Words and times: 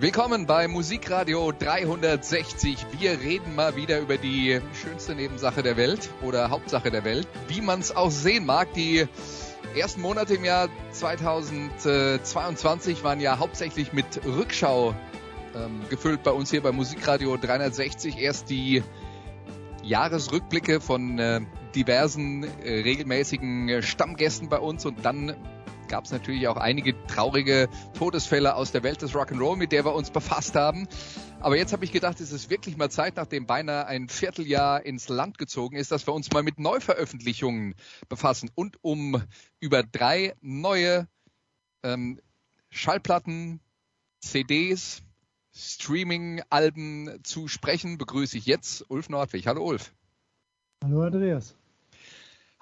Willkommen 0.00 0.46
bei 0.46 0.66
Musikradio 0.66 1.52
360. 1.52 2.86
Wir 2.98 3.20
reden 3.20 3.54
mal 3.54 3.76
wieder 3.76 4.00
über 4.00 4.16
die 4.16 4.58
schönste 4.72 5.14
Nebensache 5.14 5.62
der 5.62 5.76
Welt 5.76 6.08
oder 6.22 6.48
Hauptsache 6.48 6.90
der 6.90 7.04
Welt, 7.04 7.28
wie 7.48 7.60
man 7.60 7.80
es 7.80 7.94
auch 7.94 8.10
sehen 8.10 8.46
mag. 8.46 8.72
Die 8.72 9.06
ersten 9.76 10.00
Monate 10.00 10.36
im 10.36 10.44
Jahr 10.46 10.70
2022 10.92 13.04
waren 13.04 13.20
ja 13.20 13.38
hauptsächlich 13.38 13.92
mit 13.92 14.24
Rückschau 14.24 14.94
ähm, 15.54 15.82
gefüllt 15.90 16.22
bei 16.22 16.30
uns 16.30 16.50
hier 16.50 16.62
bei 16.62 16.72
Musikradio 16.72 17.36
360. 17.36 18.16
Erst 18.16 18.48
die 18.48 18.82
Jahresrückblicke 19.82 20.80
von 20.80 21.18
äh, 21.18 21.42
diversen 21.74 22.44
äh, 22.44 22.80
regelmäßigen 22.80 23.68
äh, 23.68 23.82
Stammgästen 23.82 24.48
bei 24.48 24.60
uns 24.60 24.86
und 24.86 25.04
dann 25.04 25.36
gab 25.90 26.04
es 26.04 26.12
natürlich 26.12 26.48
auch 26.48 26.56
einige 26.56 26.94
traurige 27.06 27.68
Todesfälle 27.98 28.54
aus 28.54 28.72
der 28.72 28.82
Welt 28.82 29.02
des 29.02 29.12
Rock'n'Roll, 29.12 29.56
mit 29.56 29.72
der 29.72 29.84
wir 29.84 29.94
uns 29.94 30.10
befasst 30.10 30.54
haben. 30.54 30.88
Aber 31.40 31.56
jetzt 31.56 31.72
habe 31.72 31.84
ich 31.84 31.92
gedacht, 31.92 32.20
es 32.20 32.32
ist 32.32 32.48
wirklich 32.48 32.76
mal 32.76 32.90
Zeit, 32.90 33.16
nachdem 33.16 33.46
beinahe 33.46 33.86
ein 33.86 34.08
Vierteljahr 34.08 34.86
ins 34.86 35.08
Land 35.08 35.36
gezogen 35.36 35.76
ist, 35.76 35.90
dass 35.90 36.06
wir 36.06 36.14
uns 36.14 36.30
mal 36.30 36.42
mit 36.42 36.58
Neuveröffentlichungen 36.58 37.74
befassen 38.08 38.50
und 38.54 38.78
um 38.82 39.22
über 39.58 39.82
drei 39.82 40.34
neue 40.40 41.08
ähm, 41.82 42.20
Schallplatten, 42.70 43.60
CDs, 44.20 45.02
Streaming-Alben 45.52 47.18
zu 47.24 47.48
sprechen, 47.48 47.98
begrüße 47.98 48.38
ich 48.38 48.46
jetzt 48.46 48.84
Ulf 48.88 49.08
Nordwig. 49.08 49.46
Hallo 49.46 49.64
Ulf. 49.64 49.92
Hallo 50.84 51.02
Andreas. 51.02 51.56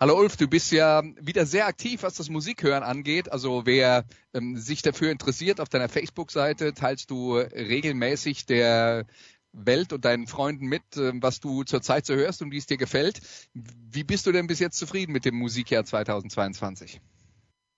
Hallo 0.00 0.16
Ulf, 0.16 0.36
du 0.36 0.46
bist 0.46 0.70
ja 0.70 1.02
wieder 1.20 1.44
sehr 1.44 1.66
aktiv, 1.66 2.04
was 2.04 2.14
das 2.14 2.30
Musikhören 2.30 2.84
angeht. 2.84 3.32
Also 3.32 3.62
wer 3.64 4.04
ähm, 4.32 4.56
sich 4.56 4.80
dafür 4.80 5.10
interessiert, 5.10 5.60
auf 5.60 5.68
deiner 5.68 5.88
Facebook-Seite 5.88 6.72
teilst 6.72 7.10
du 7.10 7.34
regelmäßig 7.34 8.46
der 8.46 9.06
Welt 9.52 9.92
und 9.92 10.04
deinen 10.04 10.28
Freunden 10.28 10.66
mit, 10.66 10.82
äh, 10.96 11.10
was 11.20 11.40
du 11.40 11.64
zurzeit 11.64 12.06
so 12.06 12.14
hörst 12.14 12.42
und 12.42 12.52
wie 12.52 12.58
es 12.58 12.66
dir 12.66 12.76
gefällt. 12.76 13.20
Wie 13.54 14.04
bist 14.04 14.24
du 14.26 14.30
denn 14.30 14.46
bis 14.46 14.60
jetzt 14.60 14.78
zufrieden 14.78 15.10
mit 15.10 15.24
dem 15.24 15.34
Musikjahr 15.34 15.84
2022? 15.84 17.00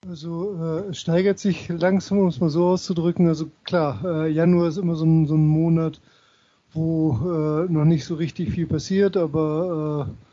Also 0.06 0.88
äh, 0.90 0.92
steigert 0.92 1.38
sich 1.38 1.70
langsam, 1.70 2.18
um 2.18 2.28
es 2.28 2.38
mal 2.38 2.50
so 2.50 2.66
auszudrücken. 2.66 3.28
Also 3.28 3.50
klar, 3.64 4.04
äh, 4.04 4.28
Januar 4.28 4.68
ist 4.68 4.76
immer 4.76 4.94
so 4.94 5.06
ein, 5.06 5.26
so 5.26 5.36
ein 5.36 5.46
Monat, 5.46 6.02
wo 6.74 7.12
äh, 7.14 7.72
noch 7.72 7.86
nicht 7.86 8.04
so 8.04 8.16
richtig 8.16 8.50
viel 8.50 8.66
passiert, 8.66 9.16
aber 9.16 10.10
äh, 10.10 10.29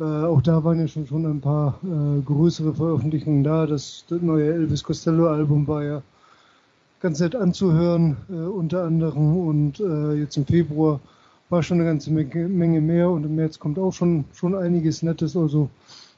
äh, 0.00 0.04
auch 0.04 0.42
da 0.42 0.62
waren 0.62 0.78
ja 0.78 0.88
schon, 0.88 1.06
schon 1.06 1.26
ein 1.26 1.40
paar 1.40 1.78
äh, 1.82 2.20
größere 2.22 2.74
Veröffentlichungen 2.74 3.42
da. 3.42 3.66
Das, 3.66 4.04
das 4.08 4.22
neue 4.22 4.52
Elvis 4.52 4.84
Costello-Album 4.84 5.66
war 5.66 5.84
ja 5.84 6.02
ganz 7.00 7.20
nett 7.20 7.34
anzuhören, 7.34 8.16
äh, 8.28 8.34
unter 8.34 8.84
anderem. 8.84 9.36
Und 9.36 9.80
äh, 9.80 10.14
jetzt 10.14 10.36
im 10.36 10.46
Februar 10.46 11.00
war 11.48 11.62
schon 11.62 11.80
eine 11.80 11.88
ganze 11.88 12.10
Menge 12.10 12.80
mehr 12.80 13.10
und 13.10 13.24
im 13.24 13.34
März 13.36 13.58
kommt 13.58 13.78
auch 13.78 13.92
schon, 13.92 14.24
schon 14.34 14.54
einiges 14.54 15.02
Nettes. 15.02 15.36
Also 15.36 15.70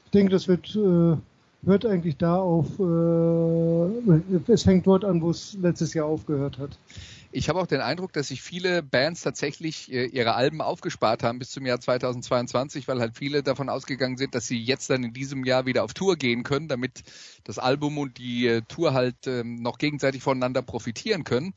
ich 0.05 0.11
denke, 0.11 0.31
das 0.31 0.47
wird, 0.47 0.75
äh, 0.75 1.17
hört 1.65 1.85
eigentlich 1.85 2.17
da 2.17 2.37
auf, 2.37 2.67
äh, 2.79 4.51
es 4.51 4.63
fängt 4.63 4.85
dort 4.85 5.05
an, 5.05 5.21
wo 5.21 5.29
es 5.29 5.57
letztes 5.61 5.93
Jahr 5.93 6.05
aufgehört 6.05 6.57
hat. 6.57 6.77
Ich 7.33 7.47
habe 7.47 7.59
auch 7.59 7.67
den 7.67 7.81
Eindruck, 7.81 8.11
dass 8.11 8.27
sich 8.27 8.41
viele 8.41 8.83
Bands 8.83 9.21
tatsächlich 9.21 9.91
äh, 9.91 10.05
ihre 10.05 10.35
Alben 10.35 10.61
aufgespart 10.61 11.23
haben 11.23 11.39
bis 11.39 11.51
zum 11.51 11.65
Jahr 11.65 11.79
2022, 11.79 12.87
weil 12.87 12.99
halt 12.99 13.17
viele 13.17 13.41
davon 13.41 13.69
ausgegangen 13.69 14.17
sind, 14.17 14.35
dass 14.35 14.47
sie 14.47 14.61
jetzt 14.61 14.89
dann 14.89 15.03
in 15.03 15.13
diesem 15.13 15.45
Jahr 15.45 15.65
wieder 15.65 15.83
auf 15.83 15.93
Tour 15.93 16.17
gehen 16.17 16.43
können, 16.43 16.67
damit 16.67 17.03
das 17.45 17.57
Album 17.57 17.97
und 17.97 18.17
die 18.17 18.47
äh, 18.47 18.61
Tour 18.67 18.93
halt 18.93 19.27
ähm, 19.27 19.55
noch 19.61 19.77
gegenseitig 19.77 20.21
voneinander 20.21 20.61
profitieren 20.61 21.23
können. 21.23 21.53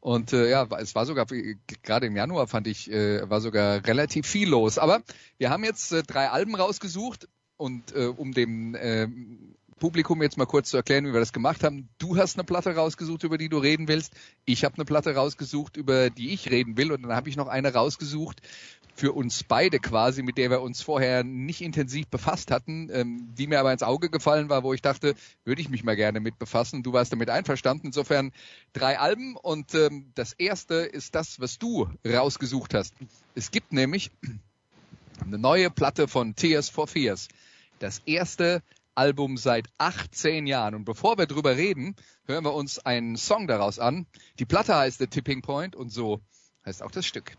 Und 0.00 0.34
äh, 0.34 0.50
ja, 0.50 0.68
es 0.78 0.94
war 0.94 1.06
sogar, 1.06 1.24
gerade 1.24 2.06
im 2.06 2.16
Januar 2.16 2.46
fand 2.46 2.66
ich, 2.66 2.90
äh, 2.90 3.28
war 3.30 3.40
sogar 3.40 3.86
relativ 3.86 4.26
viel 4.26 4.50
los. 4.50 4.76
Aber 4.76 5.02
wir 5.38 5.48
haben 5.48 5.64
jetzt 5.64 5.92
äh, 5.92 6.02
drei 6.02 6.28
Alben 6.28 6.54
rausgesucht 6.54 7.26
und 7.56 7.94
äh, 7.96 8.08
um 8.08 8.32
dem 8.32 8.74
äh, 8.74 9.08
Publikum 9.84 10.22
jetzt 10.22 10.38
mal 10.38 10.46
kurz 10.46 10.70
zu 10.70 10.78
erklären, 10.78 11.04
wie 11.04 11.12
wir 11.12 11.20
das 11.20 11.34
gemacht 11.34 11.62
haben. 11.62 11.90
Du 11.98 12.16
hast 12.16 12.38
eine 12.38 12.44
Platte 12.44 12.74
rausgesucht, 12.74 13.22
über 13.22 13.36
die 13.36 13.50
du 13.50 13.58
reden 13.58 13.86
willst. 13.86 14.14
Ich 14.46 14.64
habe 14.64 14.76
eine 14.76 14.86
Platte 14.86 15.14
rausgesucht, 15.14 15.76
über 15.76 16.08
die 16.08 16.32
ich 16.32 16.50
reden 16.50 16.78
will. 16.78 16.90
Und 16.90 17.02
dann 17.02 17.12
habe 17.12 17.28
ich 17.28 17.36
noch 17.36 17.48
eine 17.48 17.74
rausgesucht 17.74 18.40
für 18.94 19.12
uns 19.12 19.44
beide 19.44 19.80
quasi, 19.80 20.22
mit 20.22 20.38
der 20.38 20.48
wir 20.48 20.62
uns 20.62 20.80
vorher 20.80 21.22
nicht 21.22 21.60
intensiv 21.60 22.06
befasst 22.08 22.50
hatten, 22.50 22.88
ähm, 22.94 23.28
die 23.36 23.46
mir 23.46 23.60
aber 23.60 23.74
ins 23.74 23.82
Auge 23.82 24.08
gefallen 24.08 24.48
war, 24.48 24.62
wo 24.62 24.72
ich 24.72 24.80
dachte, 24.80 25.16
würde 25.44 25.60
ich 25.60 25.68
mich 25.68 25.84
mal 25.84 25.96
gerne 25.96 26.18
mit 26.18 26.38
befassen. 26.38 26.82
Du 26.82 26.94
warst 26.94 27.12
damit 27.12 27.28
einverstanden. 27.28 27.88
Insofern 27.88 28.32
drei 28.72 28.98
Alben 28.98 29.36
und 29.36 29.74
ähm, 29.74 30.12
das 30.14 30.32
erste 30.32 30.76
ist 30.76 31.14
das, 31.14 31.40
was 31.40 31.58
du 31.58 31.90
rausgesucht 32.08 32.72
hast. 32.72 32.94
Es 33.34 33.50
gibt 33.50 33.74
nämlich 33.74 34.10
eine 35.20 35.36
neue 35.36 35.68
Platte 35.70 36.08
von 36.08 36.36
Tears 36.36 36.70
for 36.70 36.86
Fears. 36.86 37.28
Das 37.80 38.00
erste 38.06 38.62
Album 38.94 39.36
seit 39.36 39.68
18 39.78 40.46
Jahren. 40.46 40.74
Und 40.74 40.84
bevor 40.84 41.18
wir 41.18 41.26
drüber 41.26 41.56
reden, 41.56 41.96
hören 42.26 42.44
wir 42.44 42.54
uns 42.54 42.78
einen 42.78 43.16
Song 43.16 43.46
daraus 43.46 43.78
an. 43.78 44.06
Die 44.38 44.46
Platte 44.46 44.74
heißt 44.76 44.98
The 44.98 45.06
Tipping 45.06 45.42
Point 45.42 45.76
und 45.76 45.90
so 45.90 46.20
heißt 46.64 46.82
auch 46.82 46.90
das 46.90 47.06
Stück. 47.06 47.36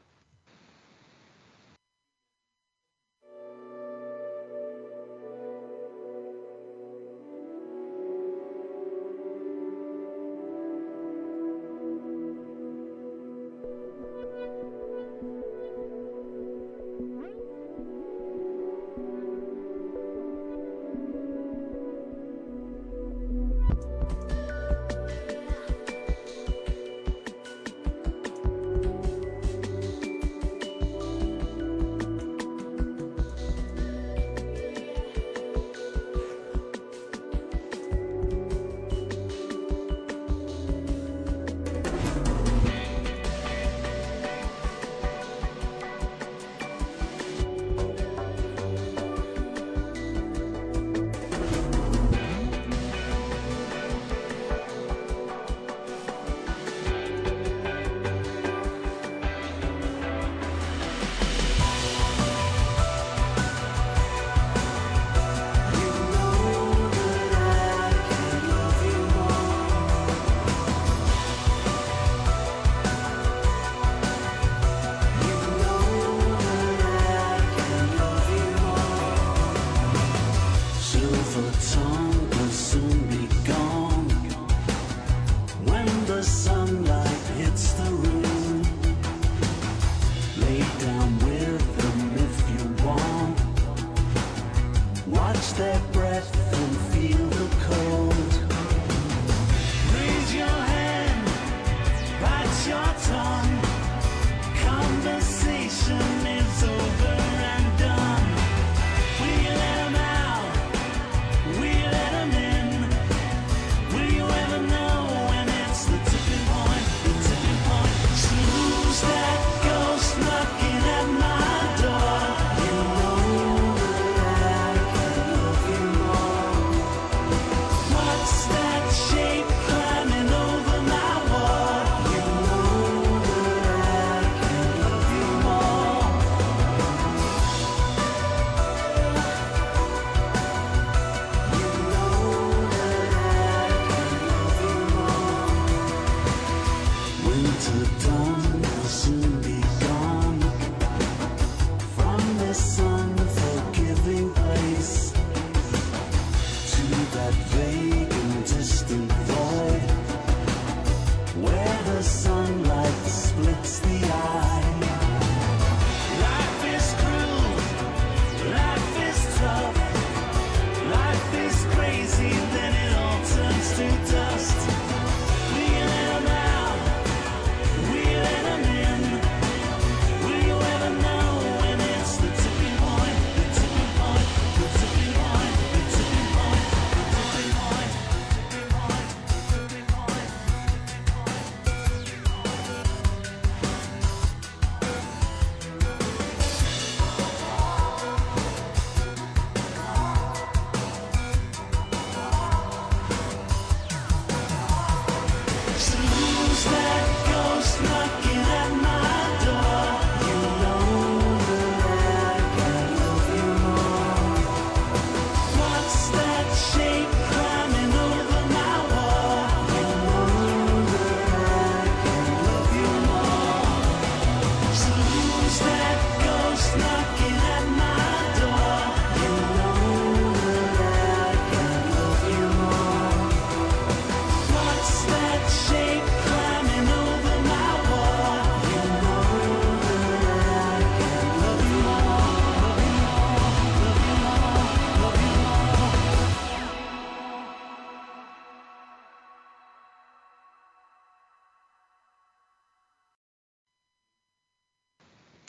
catch 95.35 95.53
their 95.55 95.79
breath 95.91 96.53
and 96.53 96.77
feel 96.93 97.27
the 97.27 97.55
cold. 97.65 97.84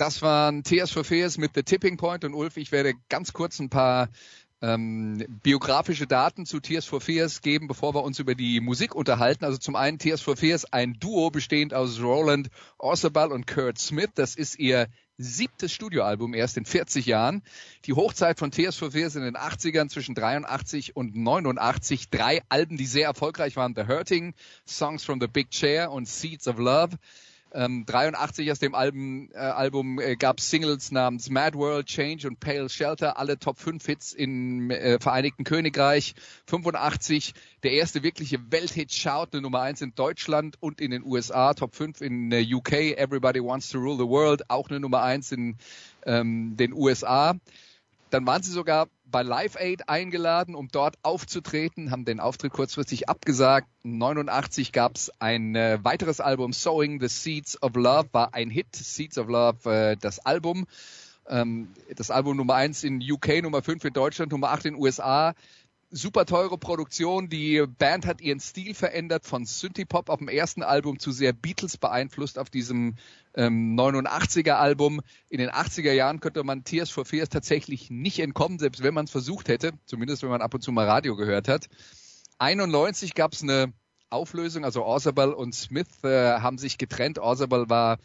Das 0.06 0.22
waren 0.22 0.62
for 0.62 1.02
Fears 1.02 1.36
mit 1.36 1.56
The 1.56 1.64
Tipping 1.64 1.96
Point 1.96 2.24
und 2.24 2.32
Ulf, 2.32 2.58
ich 2.58 2.70
werde 2.70 2.94
ganz 3.08 3.32
kurz 3.32 3.58
ein 3.58 3.70
paar 3.70 4.08
ähm, 4.62 5.24
biografische 5.42 6.06
Daten 6.06 6.46
zu 6.46 6.60
Tears 6.60 6.84
for 6.84 7.00
Fears 7.00 7.42
geben, 7.42 7.66
bevor 7.66 7.92
wir 7.92 8.04
uns 8.04 8.20
über 8.20 8.36
die 8.36 8.60
Musik 8.60 8.94
unterhalten. 8.94 9.44
Also 9.44 9.58
zum 9.58 9.74
einen 9.74 9.98
Tears 9.98 10.20
for 10.20 10.36
Fears, 10.36 10.72
ein 10.72 10.92
Duo 11.00 11.30
bestehend 11.30 11.74
aus 11.74 12.00
Roland 12.00 12.50
Orsabal 12.78 13.32
und 13.32 13.48
Kurt 13.48 13.78
Smith. 13.80 14.10
Das 14.14 14.36
ist 14.36 14.60
ihr 14.60 14.86
siebtes 15.18 15.72
Studioalbum 15.72 16.34
erst 16.34 16.56
in 16.56 16.66
40 16.66 17.04
Jahren. 17.06 17.42
Die 17.86 17.94
Hochzeit 17.94 18.38
von 18.38 18.52
Tears 18.52 18.76
for 18.76 18.92
Fears 18.92 19.16
in 19.16 19.22
den 19.22 19.36
80ern 19.36 19.88
zwischen 19.88 20.14
83 20.14 20.94
und 20.94 21.16
89. 21.16 22.10
Drei 22.10 22.42
Alben, 22.48 22.76
die 22.76 22.86
sehr 22.86 23.06
erfolgreich 23.06 23.56
waren. 23.56 23.74
The 23.74 23.88
Hurting, 23.88 24.34
Songs 24.68 25.02
from 25.02 25.20
the 25.20 25.26
Big 25.26 25.50
Chair 25.50 25.90
und 25.90 26.06
Seeds 26.06 26.46
of 26.46 26.58
Love. 26.58 26.96
Ähm, 27.56 27.86
83 27.86 28.52
aus 28.52 28.58
dem 28.58 28.74
Album, 28.74 29.30
äh, 29.32 29.38
Album 29.38 29.98
äh, 29.98 30.16
gab 30.16 30.40
Singles 30.40 30.90
namens 30.92 31.30
Mad 31.30 31.56
World, 31.56 31.86
Change 31.86 32.28
und 32.28 32.38
Pale 32.38 32.68
Shelter, 32.68 33.18
alle 33.18 33.38
Top 33.38 33.58
5 33.58 33.86
Hits 33.86 34.12
im 34.12 34.70
äh, 34.70 35.00
Vereinigten 35.00 35.44
Königreich. 35.44 36.14
85 36.48 37.32
der 37.62 37.72
erste 37.72 38.02
wirkliche 38.02 38.52
Welthit 38.52 38.92
Shout, 38.92 39.28
eine 39.32 39.40
Nummer 39.40 39.62
1 39.62 39.80
in 39.80 39.94
Deutschland 39.94 40.58
und 40.60 40.82
in 40.82 40.90
den 40.90 41.02
USA, 41.02 41.54
Top 41.54 41.74
5 41.74 42.02
in 42.02 42.30
äh, 42.30 42.44
UK, 42.46 42.98
Everybody 42.98 43.42
Wants 43.42 43.70
to 43.70 43.78
Rule 43.78 43.96
the 43.96 44.06
World, 44.06 44.50
auch 44.50 44.68
eine 44.68 44.78
Nummer 44.78 45.00
1 45.02 45.32
in 45.32 45.56
ähm, 46.04 46.58
den 46.58 46.74
USA. 46.74 47.36
Dann 48.10 48.26
waren 48.26 48.42
sie 48.42 48.52
sogar 48.52 48.88
bei 49.06 49.22
Live 49.22 49.56
Aid 49.56 49.88
eingeladen, 49.88 50.54
um 50.54 50.68
dort 50.68 50.96
aufzutreten, 51.02 51.90
haben 51.90 52.04
den 52.04 52.20
Auftritt 52.20 52.52
kurzfristig 52.52 53.08
abgesagt. 53.08 53.68
89 53.84 54.72
gab 54.72 54.96
es 54.96 55.10
ein 55.20 55.54
äh, 55.54 55.78
weiteres 55.82 56.20
Album, 56.20 56.52
Sowing 56.52 57.00
the 57.00 57.08
Seeds 57.08 57.62
of 57.62 57.76
Love, 57.76 58.08
war 58.12 58.34
ein 58.34 58.50
Hit. 58.50 58.74
Seeds 58.74 59.16
of 59.18 59.28
Love, 59.28 59.70
äh, 59.70 59.96
das 59.96 60.18
Album. 60.18 60.66
Ähm, 61.28 61.68
das 61.94 62.10
Album 62.10 62.36
Nummer 62.36 62.54
1 62.54 62.84
in 62.84 63.00
UK, 63.00 63.42
Nummer 63.42 63.62
5 63.62 63.84
in 63.84 63.92
Deutschland, 63.92 64.32
Nummer 64.32 64.50
8 64.50 64.66
in 64.66 64.74
den 64.74 64.82
USA 64.82 65.34
super 65.90 66.26
teure 66.26 66.58
Produktion. 66.58 67.28
Die 67.28 67.64
Band 67.78 68.06
hat 68.06 68.20
ihren 68.20 68.40
Stil 68.40 68.74
verändert 68.74 69.24
von 69.24 69.44
Synthie-Pop 69.46 70.08
auf 70.08 70.18
dem 70.18 70.28
ersten 70.28 70.62
Album 70.62 70.98
zu 70.98 71.12
sehr 71.12 71.32
Beatles 71.32 71.76
beeinflusst 71.76 72.38
auf 72.38 72.50
diesem 72.50 72.96
ähm, 73.36 73.78
89er 73.78 74.54
Album. 74.54 75.00
In 75.28 75.38
den 75.38 75.50
80er 75.50 75.92
Jahren 75.92 76.20
könnte 76.20 76.42
man 76.42 76.64
Tears 76.64 76.90
for 76.90 77.04
Fears 77.04 77.28
tatsächlich 77.28 77.90
nicht 77.90 78.18
entkommen, 78.18 78.58
selbst 78.58 78.82
wenn 78.82 78.94
man 78.94 79.04
es 79.04 79.10
versucht 79.10 79.48
hätte, 79.48 79.72
zumindest 79.84 80.22
wenn 80.22 80.30
man 80.30 80.42
ab 80.42 80.54
und 80.54 80.62
zu 80.62 80.72
mal 80.72 80.86
Radio 80.86 81.16
gehört 81.16 81.48
hat. 81.48 81.66
91 82.38 83.14
gab 83.14 83.32
es 83.32 83.42
eine 83.42 83.72
Auflösung, 84.10 84.64
also 84.64 84.84
Orzabal 84.84 85.32
und 85.32 85.54
Smith 85.54 86.04
äh, 86.04 86.40
haben 86.40 86.58
sich 86.58 86.78
getrennt. 86.78 87.18
Orzabal 87.18 87.68
war 87.68 87.98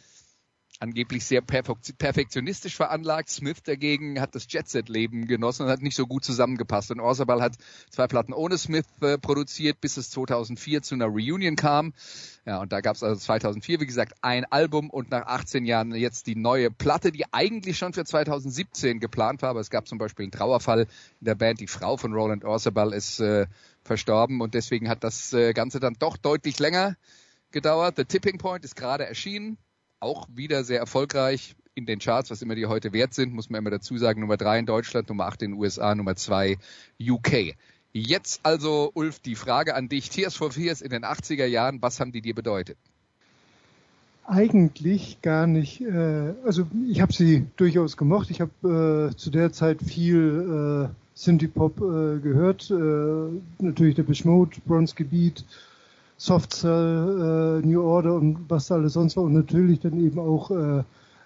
angeblich 0.82 1.24
sehr 1.24 1.42
perfektionistisch 1.42 2.76
veranlagt. 2.76 3.30
Smith 3.30 3.62
dagegen 3.64 4.20
hat 4.20 4.34
das 4.34 4.48
Jet-Set-Leben 4.50 5.28
genossen 5.28 5.64
und 5.64 5.70
hat 5.70 5.82
nicht 5.84 5.96
so 5.96 6.08
gut 6.08 6.26
zusammengepasst. 6.26 6.90
Und 6.90 7.00
Orsabal 7.00 7.40
hat 7.42 7.54
zwei 7.92 8.08
Platten 8.08 8.34
ohne 8.34 8.58
Smith 8.58 8.86
äh, 9.02 9.20
produziert, 9.20 9.80
bis 9.80 9.98
es 9.98 10.10
2004 10.10 10.82
zu 10.82 10.96
einer 10.96 11.06
Reunion 11.06 11.56
kam. 11.56 11.94
Ja, 12.48 12.60
und 12.60 12.72
da 12.72 12.82
gab 12.82 12.96
es 12.96 13.04
also 13.04 13.16
2004, 13.16 13.80
wie 13.80 13.86
gesagt, 13.86 14.16
ein 14.22 14.44
Album 14.46 14.90
und 14.90 15.12
nach 15.12 15.28
18 15.28 15.66
Jahren 15.66 15.94
jetzt 15.94 16.26
die 16.26 16.36
neue 16.36 16.72
Platte, 16.72 17.12
die 17.12 17.32
eigentlich 17.32 17.78
schon 17.78 17.94
für 17.94 18.04
2017 18.04 19.00
geplant 19.00 19.44
war. 19.44 19.52
Aber 19.52 19.60
es 19.60 19.70
gab 19.70 19.88
zum 19.88 20.00
Beispiel 20.00 20.24
einen 20.24 20.32
Trauerfall 20.32 20.88
in 21.20 21.26
der 21.26 21.36
Band. 21.36 21.60
Die 21.60 21.68
Frau 21.68 21.96
von 21.98 22.12
Roland 22.14 22.44
Orsabal 22.44 22.94
ist 22.94 23.20
äh, 23.20 23.46
verstorben 23.84 24.42
und 24.42 24.56
deswegen 24.56 24.90
hat 24.90 25.04
das 25.04 25.32
äh, 25.34 25.54
Ganze 25.54 25.80
dann 25.80 25.94
doch 26.00 26.18
deutlich 26.18 26.58
länger 26.58 26.98
gedauert. 27.52 27.98
The 27.98 28.06
Tipping 28.06 28.40
Point 28.40 28.66
ist 28.66 28.76
gerade 28.76 29.06
erschienen 29.06 29.60
auch 30.02 30.28
wieder 30.34 30.64
sehr 30.64 30.80
erfolgreich 30.80 31.56
in 31.74 31.86
den 31.86 32.00
Charts, 32.00 32.30
was 32.30 32.42
immer 32.42 32.56
die 32.56 32.66
heute 32.66 32.92
wert 32.92 33.14
sind, 33.14 33.34
muss 33.34 33.50
man 33.50 33.60
immer 33.60 33.70
dazu 33.70 33.98
sagen. 33.98 34.22
Nummer 34.22 34.38
drei 34.38 34.60
in 34.60 34.66
Deutschland, 34.66 35.08
Nummer 35.08 35.26
acht 35.26 35.42
in 35.42 35.52
den 35.52 35.60
USA, 35.60 35.96
Nummer 35.96 36.16
zwei 36.16 36.58
UK. 37.00 37.56
Jetzt 37.94 38.42
also, 38.44 38.92
Ulf, 38.94 39.20
die 39.20 39.36
Frage 39.36 39.76
an 39.76 39.90
dich. 39.90 40.10
Tears 40.10 40.36
for 40.36 40.52
Fears 40.52 40.82
in 40.82 40.90
den 40.90 41.04
80er 41.04 41.46
Jahren, 41.46 41.82
was 41.82 42.00
haben 42.00 42.12
die 42.12 42.22
dir 42.22 42.36
bedeutet? 42.36 42.78
Eigentlich 44.26 45.22
gar 45.22 45.48
nicht. 45.48 45.82
Äh, 45.82 46.34
also 46.46 46.68
ich 46.88 47.02
habe 47.02 47.12
sie 47.12 47.48
durchaus 47.58 47.98
gemocht. 47.98 48.30
Ich 48.30 48.40
habe 48.40 49.12
äh, 49.12 49.16
zu 49.16 49.30
der 49.30 49.52
Zeit 49.52 49.82
viel 49.82 50.90
äh, 50.90 50.96
Synthie-Pop 51.16 51.78
äh, 51.78 52.20
gehört. 52.20 52.72
Äh, 52.72 53.64
natürlich 53.64 53.96
der 53.96 54.06
Mode, 54.24 54.58
Bronze 54.66 54.96
Gebiet, 54.96 55.44
Soft 56.22 56.54
Cell, 56.54 57.62
äh, 57.64 57.66
New 57.66 57.82
Order 57.82 58.14
und 58.14 58.46
was 58.48 58.72
alles 58.72 58.94
sonst 58.94 59.18
war 59.18 59.24
und 59.24 59.34
natürlich 59.34 59.80
dann 59.80 60.00
eben 60.00 60.20
auch 60.20 60.52
äh, 60.52 60.84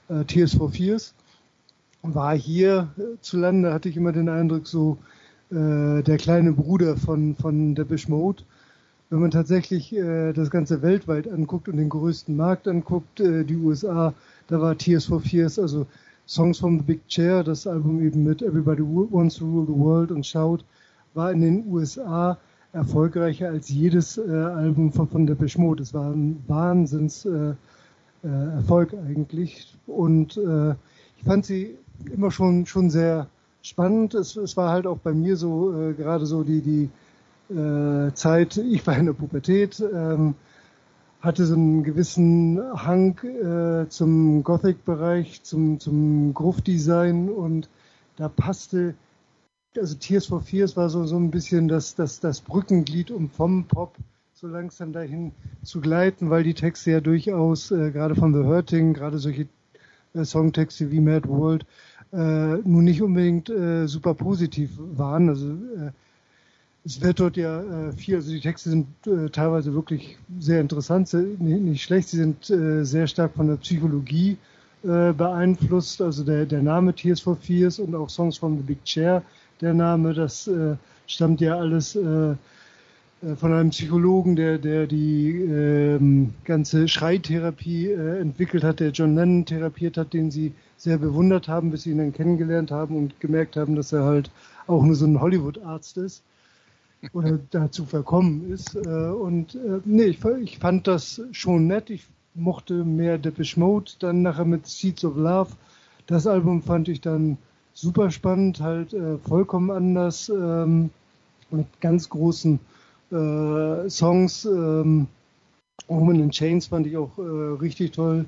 äh, 0.08 0.24
Tears 0.24 0.56
for 0.56 0.70
Fears. 0.70 1.14
War 2.02 2.34
hier 2.34 2.88
äh, 2.98 3.20
zu 3.20 3.36
Lande, 3.36 3.74
hatte 3.74 3.90
ich 3.90 3.98
immer 3.98 4.14
den 4.14 4.30
Eindruck, 4.30 4.68
so 4.68 4.98
äh, 5.52 6.02
der 6.02 6.16
kleine 6.16 6.54
Bruder 6.54 6.96
von, 6.96 7.36
von 7.36 7.76
Depeche 7.76 8.10
Mode. 8.10 8.44
Wenn 9.10 9.20
man 9.20 9.32
tatsächlich 9.32 9.94
äh, 9.94 10.32
das 10.32 10.50
Ganze 10.50 10.82
weltweit 10.82 11.28
anguckt 11.28 11.68
und 11.68 11.76
den 11.76 11.90
größten 11.90 12.34
Markt 12.34 12.66
anguckt, 12.66 13.20
äh, 13.20 13.44
die 13.44 13.58
USA, 13.58 14.14
da 14.48 14.62
war 14.62 14.78
Tears 14.78 15.04
for 15.04 15.20
Fears, 15.20 15.60
also 15.60 15.88
Songs 16.26 16.60
from 16.60 16.80
the 16.80 16.86
Big 16.86 17.06
Chair, 17.10 17.44
das 17.44 17.68
Album 17.68 18.02
eben 18.02 18.24
mit 18.24 18.42
Everybody 18.42 18.82
Wants 18.82 19.40
to 19.40 19.46
Rule 19.46 19.66
the 19.68 19.78
World 19.78 20.12
und 20.12 20.26
Shout, 20.26 20.60
war 21.14 21.34
in 21.34 21.42
den 21.42 21.68
USA 21.68 22.38
erfolgreicher 22.76 23.50
als 23.50 23.70
jedes 23.70 24.18
äh, 24.18 24.30
Album 24.32 24.92
von, 24.92 25.08
von 25.08 25.26
der 25.26 25.38
Mode. 25.58 25.82
Es 25.82 25.94
war 25.94 26.12
ein 26.12 26.44
Wahnsinns 26.48 27.26
äh, 27.26 27.54
äh, 28.24 28.98
eigentlich. 29.08 29.76
Und 29.88 30.38
äh, 30.38 30.72
ich 31.18 31.24
fand 31.26 31.46
sie 31.46 31.78
immer 32.14 32.32
schon, 32.32 32.66
schon 32.66 32.90
sehr 32.90 33.28
spannend. 33.62 34.14
Es, 34.14 34.36
es 34.36 34.58
war 34.58 34.72
halt 34.72 34.88
auch 34.88 34.98
bei 34.98 35.14
mir 35.14 35.38
so, 35.38 35.74
äh, 35.74 35.94
gerade 35.94 36.26
so 36.26 36.44
die, 36.44 36.62
die 36.62 36.90
Zeit, 37.48 38.58
ich 38.58 38.88
war 38.88 38.98
in 38.98 39.06
der 39.06 39.14
Pubertät, 39.14 39.80
ähm, 39.80 40.34
hatte 41.22 41.46
so 41.46 41.54
einen 41.54 41.84
gewissen 41.84 42.60
Hang 42.74 43.20
äh, 43.24 43.88
zum 43.88 44.44
Gothic-Bereich, 44.44 45.44
zum, 45.44 45.80
zum 45.80 46.34
Groove-Design 46.34 47.30
und 47.30 47.70
da 48.16 48.30
passte, 48.30 48.96
also 49.78 49.96
Tears 49.96 50.28
for 50.28 50.42
Fears 50.42 50.76
war 50.78 50.90
so, 50.90 51.06
so 51.06 51.18
ein 51.18 51.32
bisschen 51.32 51.68
das, 51.68 51.96
das, 51.96 52.20
das 52.20 52.42
Brückenglied, 52.42 53.12
um 53.12 53.30
vom 53.30 53.66
Pop 53.66 53.96
so 54.34 54.48
langsam 54.48 54.92
dahin 54.92 55.32
zu 55.64 55.80
gleiten, 55.80 56.30
weil 56.30 56.44
die 56.44 56.54
Texte 56.54 56.92
ja 56.92 57.00
durchaus, 57.00 57.72
äh, 57.72 57.92
gerade 57.92 58.16
von 58.16 58.34
The 58.34 58.42
Hurting, 58.42 58.94
gerade 58.94 59.18
solche 59.18 59.48
äh, 60.14 60.26
Songtexte 60.26 60.92
wie 60.92 61.00
Mad 61.00 61.28
World, 61.30 61.66
äh, 62.12 62.58
nun 62.64 62.84
nicht 62.84 63.02
unbedingt 63.02 63.50
äh, 63.50 63.88
super 63.88 64.14
positiv 64.14 64.72
waren. 64.78 65.30
Also 65.30 65.48
äh, 65.48 65.92
es 66.86 67.02
wird 67.02 67.20
dort 67.20 67.38
ja 67.38 67.62
äh, 67.62 67.92
viel, 67.94 68.16
also 68.16 68.32
die 68.32 68.42
Texte 68.42 68.70
sind 68.70 68.88
äh, 69.08 69.30
teilweise 69.30 69.74
wirklich 69.74 70.18
sehr 70.40 70.62
interessant, 70.62 71.08
sehr, 71.08 71.22
nicht, 71.22 71.62
nicht, 71.62 71.84
schlecht, 71.84 72.10
sie 72.10 72.18
sind 72.18 72.50
äh, 72.50 72.84
sehr 72.84 73.08
stark 73.08 73.34
von 73.36 73.48
der 73.48 73.56
Psychologie 73.56 74.38
äh, 74.84 75.14
beeinflusst, 75.14 76.02
also 76.02 76.24
der, 76.24 76.46
der 76.46 76.62
Name 76.62 76.94
Tears 76.94 77.22
for 77.22 77.36
Fears 77.38 77.80
und 77.80 77.96
auch 77.96 78.10
Songs 78.10 78.38
from 78.38 78.58
the 78.58 78.64
Big 78.64 78.84
Chair, 78.84 79.24
der 79.62 79.74
Name, 79.74 80.14
das 80.14 80.48
äh, 80.48 80.76
stammt 81.08 81.42
ja 81.42 81.58
alles 81.58 81.96
äh, 81.96 82.32
äh 82.32 82.36
von 83.38 83.54
einem 83.54 83.70
Psychologen, 83.70 84.36
der, 84.36 84.58
der 84.58 84.88
die 84.88 85.32
äh, 85.32 86.00
ganze 86.44 86.88
Schreitherapie 86.88 87.88
äh, 87.88 88.20
entwickelt 88.20 88.64
hat, 88.64 88.80
der 88.80 88.92
John 88.92 89.16
Lennon 89.16 89.46
therapiert 89.46 89.98
hat, 89.98 90.14
den 90.14 90.32
sie 90.32 90.54
sehr 90.78 90.98
bewundert 90.98 91.48
haben, 91.48 91.72
bis 91.72 91.84
sie 91.84 91.92
ihn 91.92 92.00
dann 92.00 92.14
kennengelernt 92.14 92.72
haben 92.72 92.98
und 92.98 93.20
gemerkt 93.20 93.56
haben, 93.56 93.76
dass 93.76 93.94
er 93.94 94.04
halt 94.04 94.30
auch 94.68 94.84
nur 94.84 94.96
so 94.96 95.06
ein 95.06 95.20
Hollywood-Arzt 95.22 95.98
ist 95.98 96.24
oder 97.14 97.40
dazu 97.52 97.86
verkommen 97.86 98.52
ist. 98.52 98.76
Äh, 98.76 98.80
und 98.90 99.58
nee, 99.86 100.04
ich, 100.04 100.24
ich 100.42 100.60
fand 100.60 100.88
das 100.88 101.22
schon 101.32 101.68
nett. 101.68 101.90
Ich 101.90 102.06
mochte 102.36 102.84
mehr 102.84 103.18
Depeche 103.18 103.60
Mode, 103.60 103.92
dann 104.00 104.22
nachher 104.22 104.46
mit 104.46 104.68
Seeds 104.68 105.06
of 105.06 105.16
Love. 105.16 105.52
Das 106.06 106.28
Album 106.28 106.62
fand 106.62 106.90
ich 106.90 107.02
dann 107.02 107.38
super 107.76 108.10
spannend, 108.10 108.62
halt 108.62 108.94
äh, 108.94 109.18
vollkommen 109.20 109.70
anders, 109.70 110.30
ähm, 110.30 110.90
mit 111.52 111.68
ganz 111.82 112.10
großen 112.10 112.60
äh, 113.12 113.90
Songs. 113.90 114.46
Ähm, 114.46 115.08
Woman 115.88 116.20
in 116.20 116.32
Chains 116.32 116.68
fand 116.68 116.88
ich 116.88 116.98
auch 116.98 117.18
äh, 117.20 117.22
richtig 117.62 117.92
toll. 117.92 118.26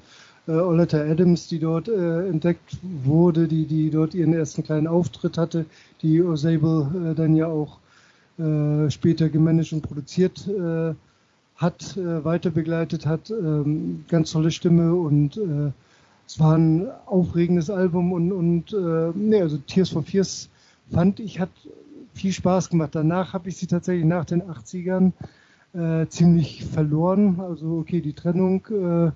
Äh, 0.47 0.51
Oleta 0.51 0.99
Adams, 0.99 1.47
die 1.47 1.59
dort 1.59 1.87
äh, 1.87 2.27
entdeckt 2.27 2.77
wurde, 2.83 3.47
die, 3.47 3.65
die 3.65 3.89
dort 3.89 4.13
ihren 4.13 4.33
ersten 4.33 4.63
kleinen 4.63 4.85
Auftritt 4.85 5.37
hatte, 5.37 5.65
die 6.01 6.21
Osable 6.21 7.11
äh, 7.11 7.15
dann 7.15 7.35
ja 7.35 7.47
auch 7.47 7.79
äh, 8.37 8.91
später 8.91 9.29
gemanagt 9.29 9.73
und 9.73 9.81
produziert 9.81 10.47
hat, 11.55 11.97
weiter 11.97 12.51
begleitet 12.51 13.07
hat. 13.07 13.31
Ähm, 13.31 14.05
ganz 14.09 14.29
tolle 14.29 14.51
Stimme 14.51 14.93
und 14.93 15.39
es 16.27 16.39
war 16.39 16.57
ein 16.57 16.87
aufregendes 17.05 17.69
Album 17.69 18.11
und, 18.11 18.31
und 18.31 18.73
äh, 18.73 19.11
nee, 19.15 19.41
also 19.41 19.57
Tears 19.57 19.89
for 19.89 20.03
Fears 20.03 20.49
fand 20.91 21.19
ich 21.19 21.39
hat 21.39 21.49
viel 22.13 22.33
Spaß 22.33 22.69
gemacht. 22.69 22.91
Danach 22.93 23.33
habe 23.33 23.49
ich 23.49 23.57
sie 23.57 23.67
tatsächlich 23.67 24.05
nach 24.05 24.25
den 24.25 24.43
80ern 24.43 25.13
äh, 25.73 26.07
ziemlich 26.07 26.65
verloren. 26.65 27.39
Also 27.39 27.77
okay, 27.77 28.01
die 28.01 28.13
Trennung 28.13 28.65
äh, 28.67 29.11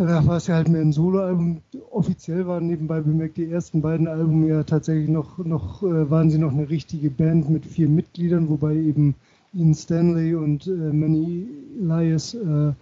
Danach 0.00 0.26
war 0.26 0.38
es 0.38 0.46
ja 0.46 0.54
halt 0.54 0.68
mehr 0.68 0.80
ein 0.80 0.92
Soloalbum. 0.92 1.60
Offiziell 1.90 2.46
waren 2.46 2.66
nebenbei 2.66 3.00
bemerkt 3.00 3.36
die 3.36 3.50
ersten 3.50 3.82
beiden 3.82 4.08
Alben 4.08 4.46
ja 4.46 4.62
tatsächlich 4.62 5.10
noch, 5.10 5.36
noch 5.36 5.82
äh, 5.82 6.10
waren 6.10 6.30
sie 6.30 6.38
noch 6.38 6.52
eine 6.52 6.70
richtige 6.70 7.10
Band 7.10 7.50
mit 7.50 7.66
vier 7.66 7.86
Mitgliedern, 7.86 8.48
wobei 8.48 8.76
eben 8.76 9.14
Ian 9.52 9.74
Stanley 9.74 10.34
und 10.34 10.66
äh, 10.66 10.70
Manny 10.70 11.46
Elias 11.82 12.32
äh, 12.32 12.72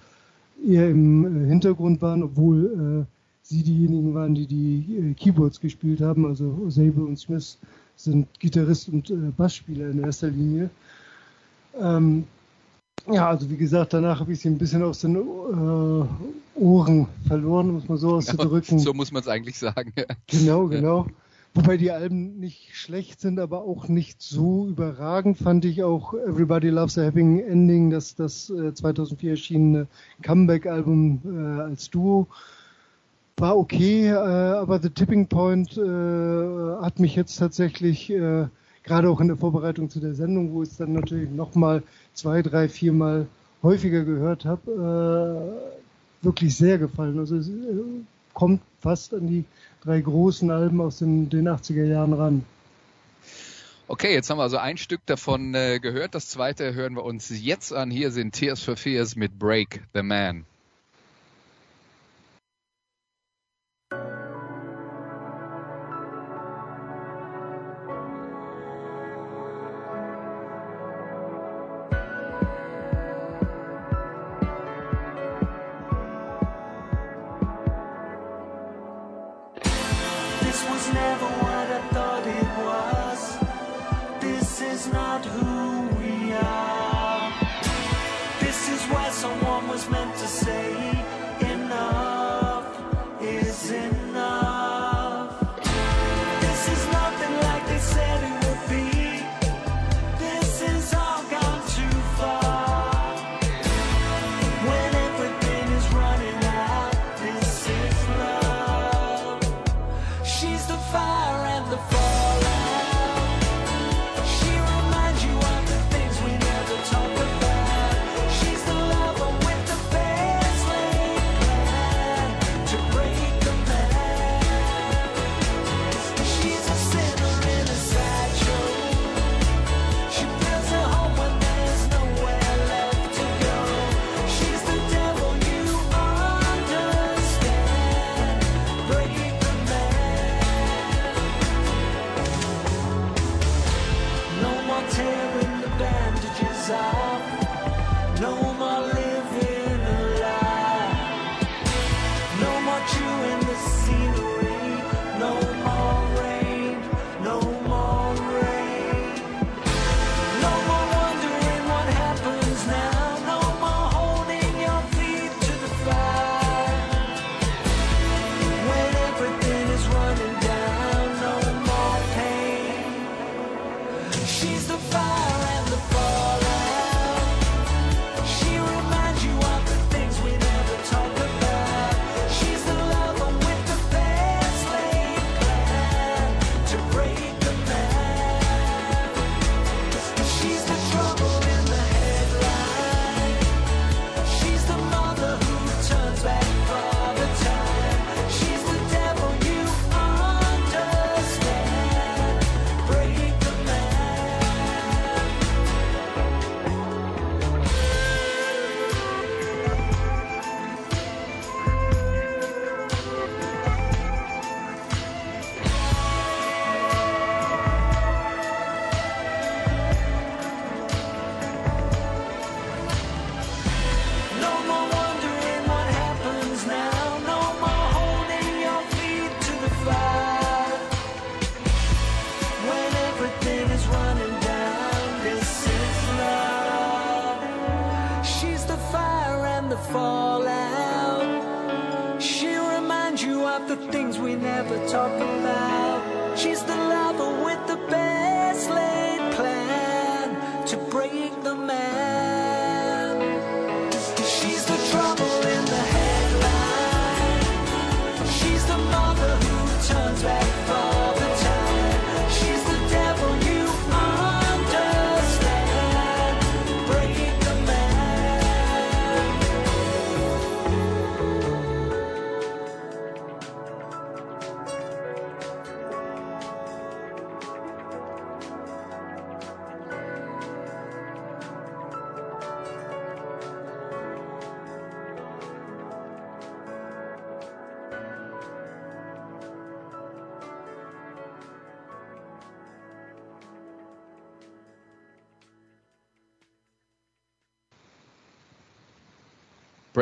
eher 0.67 0.89
im 0.89 1.45
äh, 1.45 1.49
Hintergrund 1.49 2.03
waren, 2.03 2.23
obwohl 2.23 3.07
äh, 3.07 3.13
sie 3.43 3.63
diejenigen 3.63 4.15
waren, 4.15 4.35
die 4.35 4.47
die 4.47 4.97
äh, 4.97 5.15
Keyboards 5.15 5.61
gespielt 5.61 6.01
haben. 6.01 6.27
Also 6.27 6.69
Sable 6.69 7.05
und 7.05 7.19
Smith 7.19 7.59
sind 7.97 8.29
Gitarrist 8.39 8.89
und 8.89 9.37
Bassspieler 9.37 9.91
in 9.91 10.05
erster 10.05 10.29
Linie. 10.29 10.71
Ähm, 11.81 12.25
ja, 13.11 13.29
also 13.29 13.49
wie 13.51 13.57
gesagt, 13.57 13.93
danach 13.93 14.21
habe 14.21 14.33
ich 14.33 14.41
sie 14.41 14.49
ein 14.49 14.59
bisschen 14.59 14.83
aus 14.83 15.01
den 15.01 15.17
äh, 15.17 16.61
Ohren 16.61 17.09
verloren, 17.27 17.73
muss 17.73 17.89
man 17.89 17.99
so 17.99 18.17
auszudrücken. 18.17 18.79
so 18.79 18.93
muss 18.93 19.11
man 19.11 19.23
es 19.23 19.29
eigentlich 19.29 19.59
sagen. 19.59 19.93
Genau, 20.27 20.67
genau. 20.67 21.07
Wobei 21.59 21.77
die 21.77 21.91
Alben 21.91 22.39
nicht 22.39 22.77
schlecht 22.77 23.21
sind, 23.21 23.41
aber 23.41 23.63
auch 23.63 23.89
nicht 23.89 24.23
so 24.23 24.69
überragend, 24.69 25.39
fand 25.39 25.65
ich 25.65 25.83
auch 25.83 26.15
Everybody 26.15 26.69
Loves 26.69 26.97
a 26.99 27.07
Having 27.07 27.41
Ending, 27.41 27.91
das, 27.91 28.15
das 28.15 28.49
äh, 28.49 28.73
2004 28.73 29.31
erschienene 29.31 29.89
Comeback-Album 30.23 31.21
äh, 31.25 31.61
als 31.63 31.91
Duo. 31.91 32.29
War 33.39 33.59
okay, 33.59 34.07
äh, 34.07 34.15
aber 34.15 34.79
The 34.81 34.91
Tipping 34.91 35.27
Point 35.27 35.77
äh, 35.77 36.81
hat 36.81 37.01
mich 37.01 37.17
jetzt 37.17 37.35
tatsächlich 37.39 38.09
äh, 38.09 38.47
gerade 38.85 39.11
auch 39.11 39.21
in 39.21 39.27
der 39.27 39.37
Vorbereitung 39.37 39.91
zu 39.91 39.99
der 39.99 40.15
Sendung, 40.15 40.53
wo 40.53 40.63
ich 40.63 40.69
es 40.69 40.77
dann 40.77 40.93
natürlich 40.93 41.29
nochmal 41.29 41.83
zwei, 42.15 42.41
drei, 42.41 42.69
viermal 42.69 43.27
häufiger 43.65 44.05
gehört 44.05 44.45
habe, 44.45 45.51
äh, 46.23 46.25
wirklich 46.25 46.57
sehr 46.57 46.79
gefallen. 46.79 47.19
Also 47.19 47.35
es 47.35 47.49
äh, 47.49 47.53
kommt 48.33 48.61
fast 48.79 49.13
an 49.13 49.27
die 49.27 49.45
drei 49.89 50.03
großen 50.03 50.51
Alben 50.51 50.83
aus 50.83 50.99
den, 50.99 51.31
den 51.31 51.49
80er 51.49 51.85
Jahren 51.85 52.13
ran. 52.13 52.45
Okay, 53.87 54.13
jetzt 54.13 54.29
haben 54.29 54.37
wir 54.37 54.43
also 54.43 54.59
ein 54.59 54.77
Stück 54.77 55.01
davon 55.07 55.55
äh, 55.55 55.81
gehört. 55.81 56.15
Das 56.15 56.29
zweite 56.29 56.75
hören 56.75 56.95
wir 56.95 57.05
uns 57.05 57.31
jetzt 57.31 57.73
an. 57.73 57.91
Hier 57.91 58.11
sind 58.11 58.33
Tears 58.33 58.63
for 58.63 58.77
Fears 58.77 59.17
mit 59.17 59.39
Break 59.39 59.81
the 59.95 60.03
Man. 60.03 60.45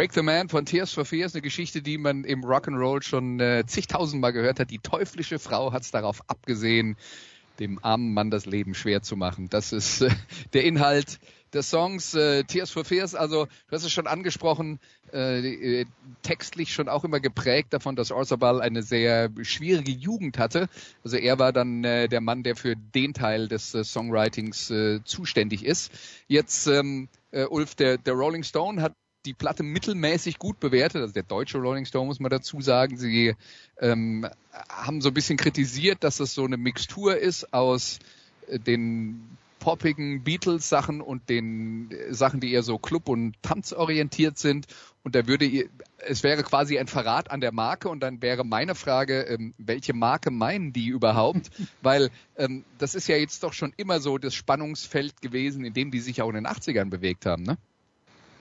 Break 0.06 0.14
the 0.14 0.22
Man 0.22 0.48
von 0.48 0.64
Tears 0.64 0.92
for 0.92 1.04
Fears, 1.04 1.34
eine 1.34 1.42
Geschichte, 1.42 1.82
die 1.82 1.98
man 1.98 2.22
im 2.22 2.44
Rock'n'Roll 2.44 3.02
schon 3.02 3.40
äh, 3.40 3.64
zigtausendmal 3.66 4.32
gehört 4.32 4.60
hat. 4.60 4.70
Die 4.70 4.78
teuflische 4.78 5.40
Frau 5.40 5.72
hat 5.72 5.82
es 5.82 5.90
darauf 5.90 6.20
abgesehen, 6.28 6.96
dem 7.58 7.80
armen 7.82 8.14
Mann 8.14 8.30
das 8.30 8.46
Leben 8.46 8.74
schwer 8.74 9.02
zu 9.02 9.16
machen. 9.16 9.48
Das 9.48 9.72
ist 9.72 10.02
äh, 10.02 10.10
der 10.52 10.62
Inhalt 10.62 11.18
des 11.52 11.70
Songs 11.70 12.14
äh, 12.14 12.44
Tears 12.44 12.70
for 12.70 12.84
Fears. 12.84 13.16
Also, 13.16 13.46
du 13.46 13.72
hast 13.72 13.82
es 13.82 13.90
schon 13.90 14.06
angesprochen, 14.06 14.78
äh, 15.12 15.80
äh, 15.80 15.86
textlich 16.22 16.72
schon 16.72 16.88
auch 16.88 17.02
immer 17.02 17.18
geprägt 17.18 17.72
davon, 17.72 17.96
dass 17.96 18.12
Orzabal 18.12 18.60
eine 18.60 18.84
sehr 18.84 19.30
schwierige 19.42 19.90
Jugend 19.90 20.38
hatte. 20.38 20.68
Also 21.02 21.16
er 21.16 21.40
war 21.40 21.52
dann 21.52 21.82
äh, 21.82 22.08
der 22.08 22.20
Mann, 22.20 22.44
der 22.44 22.54
für 22.54 22.76
den 22.76 23.12
Teil 23.12 23.48
des 23.48 23.74
äh, 23.74 23.82
Songwritings 23.82 24.70
äh, 24.70 25.00
zuständig 25.02 25.64
ist. 25.64 25.90
Jetzt, 26.28 26.68
ähm, 26.68 27.08
äh, 27.32 27.46
Ulf, 27.46 27.74
der, 27.74 27.98
der 27.98 28.14
Rolling 28.14 28.44
Stone 28.44 28.80
hat 28.80 28.92
die 29.26 29.34
Platte 29.34 29.62
mittelmäßig 29.62 30.38
gut 30.38 30.60
bewertet, 30.60 31.02
also 31.02 31.12
der 31.12 31.24
deutsche 31.24 31.58
Rolling 31.58 31.84
Stone 31.84 32.06
muss 32.06 32.20
man 32.20 32.30
dazu 32.30 32.60
sagen. 32.60 32.96
Sie 32.96 33.34
ähm, 33.80 34.26
haben 34.68 35.00
so 35.00 35.08
ein 35.08 35.14
bisschen 35.14 35.36
kritisiert, 35.36 36.04
dass 36.04 36.20
es 36.20 36.32
so 36.32 36.44
eine 36.44 36.56
Mixtur 36.56 37.16
ist 37.18 37.52
aus 37.52 37.98
äh, 38.48 38.58
den 38.58 39.36
poppigen 39.58 40.22
Beatles-Sachen 40.22 41.00
und 41.00 41.28
den 41.28 41.90
äh, 41.90 42.14
Sachen, 42.14 42.38
die 42.38 42.52
eher 42.52 42.62
so 42.62 42.78
Club- 42.78 43.08
und 43.08 43.34
Tanzorientiert 43.42 44.38
sind. 44.38 44.66
Und 45.02 45.16
da 45.16 45.26
würde 45.26 45.44
ihr, 45.44 45.68
es 45.98 46.22
wäre 46.22 46.44
quasi 46.44 46.78
ein 46.78 46.86
Verrat 46.86 47.32
an 47.32 47.40
der 47.40 47.52
Marke 47.52 47.88
und 47.88 48.00
dann 48.00 48.22
wäre 48.22 48.44
meine 48.44 48.76
Frage, 48.76 49.22
ähm, 49.22 49.54
welche 49.58 49.92
Marke 49.92 50.30
meinen 50.30 50.72
die 50.72 50.86
überhaupt? 50.86 51.50
Weil 51.82 52.10
ähm, 52.36 52.64
das 52.78 52.94
ist 52.94 53.08
ja 53.08 53.16
jetzt 53.16 53.42
doch 53.42 53.52
schon 53.52 53.72
immer 53.76 53.98
so 53.98 54.18
das 54.18 54.36
Spannungsfeld 54.36 55.20
gewesen, 55.20 55.64
in 55.64 55.74
dem 55.74 55.90
die 55.90 56.00
sich 56.00 56.22
auch 56.22 56.28
in 56.28 56.36
den 56.36 56.46
80ern 56.46 56.88
bewegt 56.88 57.26
haben, 57.26 57.42
ne? 57.42 57.58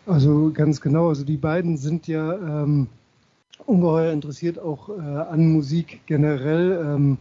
Also 0.05 0.51
ganz 0.53 0.81
genau. 0.81 1.09
Also 1.09 1.23
die 1.23 1.37
beiden 1.37 1.77
sind 1.77 2.07
ja 2.07 2.33
ähm, 2.33 2.87
ungeheuer 3.65 4.13
interessiert 4.13 4.59
auch 4.59 4.89
äh, 4.89 5.01
an 5.01 5.51
Musik 5.51 6.01
generell. 6.05 6.83
Ähm, 6.85 7.17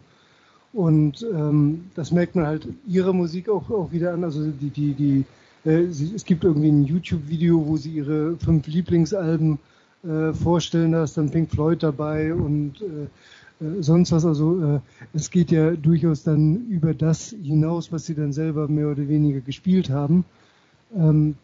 und 0.73 1.25
ähm, 1.33 1.85
das 1.95 2.11
merkt 2.11 2.35
man 2.35 2.47
halt 2.47 2.69
ihre 2.87 3.15
Musik 3.15 3.49
auch, 3.49 3.71
auch 3.71 3.93
wieder 3.93 4.13
an. 4.13 4.25
Also 4.25 4.51
die, 4.51 4.71
die, 4.71 4.95
die, 4.95 5.69
äh, 5.69 5.87
sie, 5.91 6.15
es 6.15 6.25
gibt 6.25 6.45
irgendwie 6.45 6.69
ein 6.69 6.85
YouTube-Video, 6.85 7.67
wo 7.67 7.77
sie 7.77 7.93
ihre 7.93 8.37
fünf 8.37 8.67
Lieblingsalben 8.67 9.59
äh, 10.03 10.33
vorstellen. 10.33 10.93
Da 10.93 11.05
ist 11.05 11.17
dann 11.17 11.31
Pink 11.31 11.51
Floyd 11.51 11.83
dabei 11.83 12.35
und 12.35 12.83
äh, 12.83 13.65
äh, 13.65 13.83
sonst 13.83 14.13
was. 14.13 14.27
Also 14.27 14.63
äh, 14.63 14.81
es 15.13 15.31
geht 15.31 15.51
ja 15.51 15.71
durchaus 15.71 16.25
dann 16.25 16.67
über 16.69 16.93
das 16.93 17.31
hinaus, 17.31 17.93
was 17.93 18.07
sie 18.07 18.15
dann 18.15 18.33
selber 18.33 18.69
mehr 18.69 18.89
oder 18.91 19.09
weniger 19.09 19.41
gespielt 19.41 19.91
haben. 19.91 20.25
Ähm, 20.95 21.37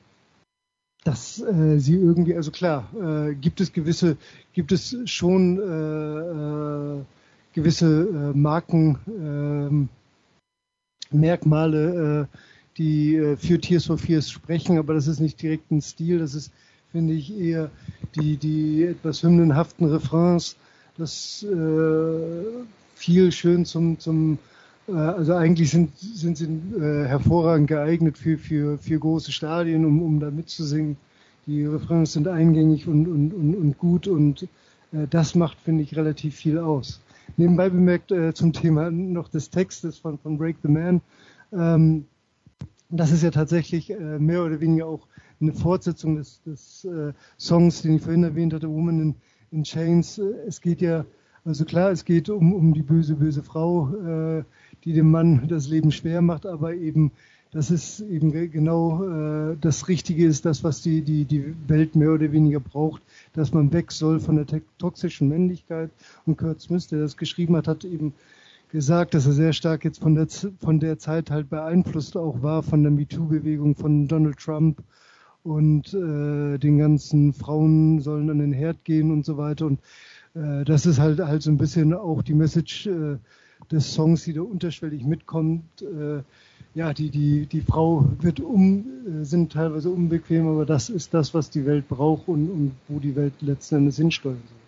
dass 1.05 1.41
äh, 1.41 1.79
sie 1.79 1.95
irgendwie, 1.95 2.35
also 2.35 2.51
klar, 2.51 2.89
äh, 2.95 3.35
gibt 3.35 3.61
es 3.61 3.73
gewisse, 3.73 4.17
gibt 4.53 4.73
es 4.73 4.97
schon 5.07 5.59
äh, 5.59 6.99
äh, 7.01 7.05
gewisse 7.55 8.09
äh, 8.09 8.37
Marken, 8.37 8.99
ähm, 9.09 9.89
Merkmale, 11.11 12.29
äh, 12.31 12.37
die 12.77 13.17
äh, 13.17 13.37
für 13.37 13.59
Tears 13.59 13.87
for 13.87 13.99
Fears 13.99 14.31
sprechen, 14.31 14.79
aber 14.79 14.95
das 14.95 15.07
ist 15.07 15.21
nicht 15.21 15.41
direkt 15.41 15.71
ein 15.71 15.81
Stil, 15.81 16.19
das 16.19 16.35
ist, 16.35 16.53
finde 16.93 17.15
ich, 17.15 17.37
eher 17.37 17.71
die, 18.15 18.37
die 18.37 18.85
etwas 18.85 19.23
hymnenhaften 19.23 19.87
Refrains, 19.87 20.57
das 20.99 21.43
äh, 21.45 22.65
viel 22.95 23.33
schön 23.33 23.65
zum, 23.65 23.99
zum 23.99 24.35
äh, 24.35 24.50
also 24.93 25.35
eigentlich 25.35 25.71
sind, 25.71 25.97
sind 25.99 26.37
sie 26.37 26.47
äh, 26.47 27.07
hervorragend 27.07 27.69
geeignet 27.69 28.19
für, 28.19 28.39
für, 28.39 28.79
für 28.79 28.99
große 28.99 29.33
Stadien, 29.33 29.85
um, 29.85 30.03
um 30.03 30.21
da 30.21 30.31
mitzusingen. 30.31 30.97
Die 31.47 31.65
Refrains 31.65 32.13
sind 32.13 32.29
eingängig 32.29 32.87
und, 32.87 33.07
und, 33.09 33.33
und, 33.33 33.55
und 33.55 33.79
gut 33.79 34.07
und 34.07 34.43
äh, 34.93 35.07
das 35.09 35.35
macht, 35.35 35.59
finde 35.61 35.83
ich, 35.83 35.97
relativ 35.97 36.37
viel 36.37 36.59
aus. 36.59 37.01
Nebenbei 37.37 37.71
bemerkt 37.71 38.13
äh, 38.13 38.35
zum 38.35 38.53
Thema 38.53 38.91
noch 38.91 39.29
des 39.29 39.51
Textes 39.51 39.99
von, 39.99 40.19
von 40.19 40.37
Break 40.39 40.57
the 40.63 40.69
Man. 40.69 41.01
Ähm, 41.53 42.07
das 42.91 43.13
ist 43.13 43.23
ja 43.23 43.31
tatsächlich 43.31 43.91
äh, 43.91 44.19
mehr 44.19 44.45
oder 44.45 44.61
weniger 44.61 44.87
auch 44.87 45.07
eine 45.41 45.53
Fortsetzung 45.53 46.17
des, 46.17 46.43
des 46.43 46.85
äh, 46.85 47.13
Songs, 47.39 47.83
den 47.83 47.97
ich 47.97 48.03
vorhin 48.03 48.25
erwähnt 48.25 48.53
hatte, 48.53 48.69
Woman 48.69 49.01
in, 49.01 49.15
in 49.53 49.63
Chains. 49.63 50.19
Äh, 50.19 50.35
Es 50.47 50.61
geht 50.61 50.81
ja, 50.81 51.05
also 51.45 51.65
klar, 51.65 51.91
es 51.91 52.05
geht 52.05 52.29
um, 52.29 52.53
um 52.53 52.75
die 52.75 52.83
böse, 52.83 53.15
böse 53.15 53.43
Frau, 53.43 53.95
äh, 53.95 54.45
die 54.85 54.93
dem 54.93 55.11
Mann 55.11 55.47
das 55.49 55.69
Leben 55.69 55.93
schwer 55.93 56.23
macht, 56.23 56.47
aber 56.47 56.75
eben, 56.75 57.13
dass 57.53 57.71
es 57.71 58.01
eben 58.01 58.31
ge- 58.33 58.49
genau 58.49 59.05
äh, 59.05 59.57
das 59.61 59.89
Richtige 59.89 60.25
ist, 60.25 60.45
das, 60.45 60.63
was 60.63 60.83
die, 60.83 61.03
die, 61.03 61.25
die 61.25 61.55
Welt 61.67 61.97
mehr 61.97 62.13
oder 62.13 62.31
weniger 62.33 62.61
braucht, 62.61 63.03
dass 63.33 63.53
man 63.53 63.73
weg 63.73 63.93
soll 63.93 64.21
von 64.21 64.37
der 64.37 64.47
toxischen 64.79 65.29
Männlichkeit. 65.29 65.91
Und 66.27 66.39
Kurt 66.39 66.61
Smith, 66.61 66.87
der 66.89 67.01
das 67.01 67.17
geschrieben 67.17 67.57
hat, 67.57 67.67
hat 67.67 67.85
eben 67.85 68.15
gesagt, 68.71 69.15
dass 69.15 69.27
er 69.27 69.33
sehr 69.33 69.53
stark 69.53 69.85
jetzt 69.85 69.99
von 69.99 70.15
der, 70.15 70.29
von 70.61 70.79
der 70.79 70.99
Zeit 70.99 71.31
halt 71.31 71.51
beeinflusst 71.51 72.17
auch 72.17 72.41
war, 72.41 72.63
von 72.63 72.83
der 72.83 72.93
MeToo-Bewegung 72.93 73.75
von 73.75 74.07
Donald 74.07 74.39
Trump 74.39 74.83
und 75.43 75.93
äh, 75.93 76.57
den 76.59 76.79
ganzen 76.79 77.33
Frauen 77.33 78.01
sollen 78.01 78.31
an 78.31 78.39
den 78.39 78.53
Herd 78.53 78.85
gehen 78.85 79.11
und 79.11 79.25
so 79.25 79.37
weiter. 79.39 79.67
Und 79.67 79.81
äh, 80.35 80.65
das 80.65 80.87
ist 80.87 81.01
halt 81.01 81.19
halt 81.19 81.43
so 81.43 81.51
ein 81.51 81.59
bisschen 81.59 81.95
auch 81.95 82.23
die 82.23 82.35
Message 82.35 82.87
äh, 82.87 83.17
des 83.71 83.93
Songs, 83.93 84.25
die 84.25 84.33
da 84.33 84.43
unterschwellig 84.43 85.05
mitkommt. 85.05 85.65
Äh, 85.83 86.23
ja, 86.75 86.93
die, 86.95 87.11
die, 87.11 87.47
die 87.47 87.63
Frau 87.63 88.05
wird 88.21 88.41
um, 88.41 88.85
äh, 89.07 89.25
sind 89.25 89.53
teilweise 89.53 89.91
unbequem, 89.91 90.49
aber 90.49 90.65
das 90.67 90.89
ist 90.89 91.15
das, 91.15 91.35
was 91.35 91.51
die 91.51 91.67
Welt 91.67 91.89
braucht 91.89 92.29
und, 92.29 92.49
und 92.49 92.73
wo 92.89 93.01
die 93.01 93.17
Welt 93.17 93.35
letzten 93.41 93.77
Endes 93.77 93.97
hinsteuern 93.97 94.43
soll. 94.47 94.61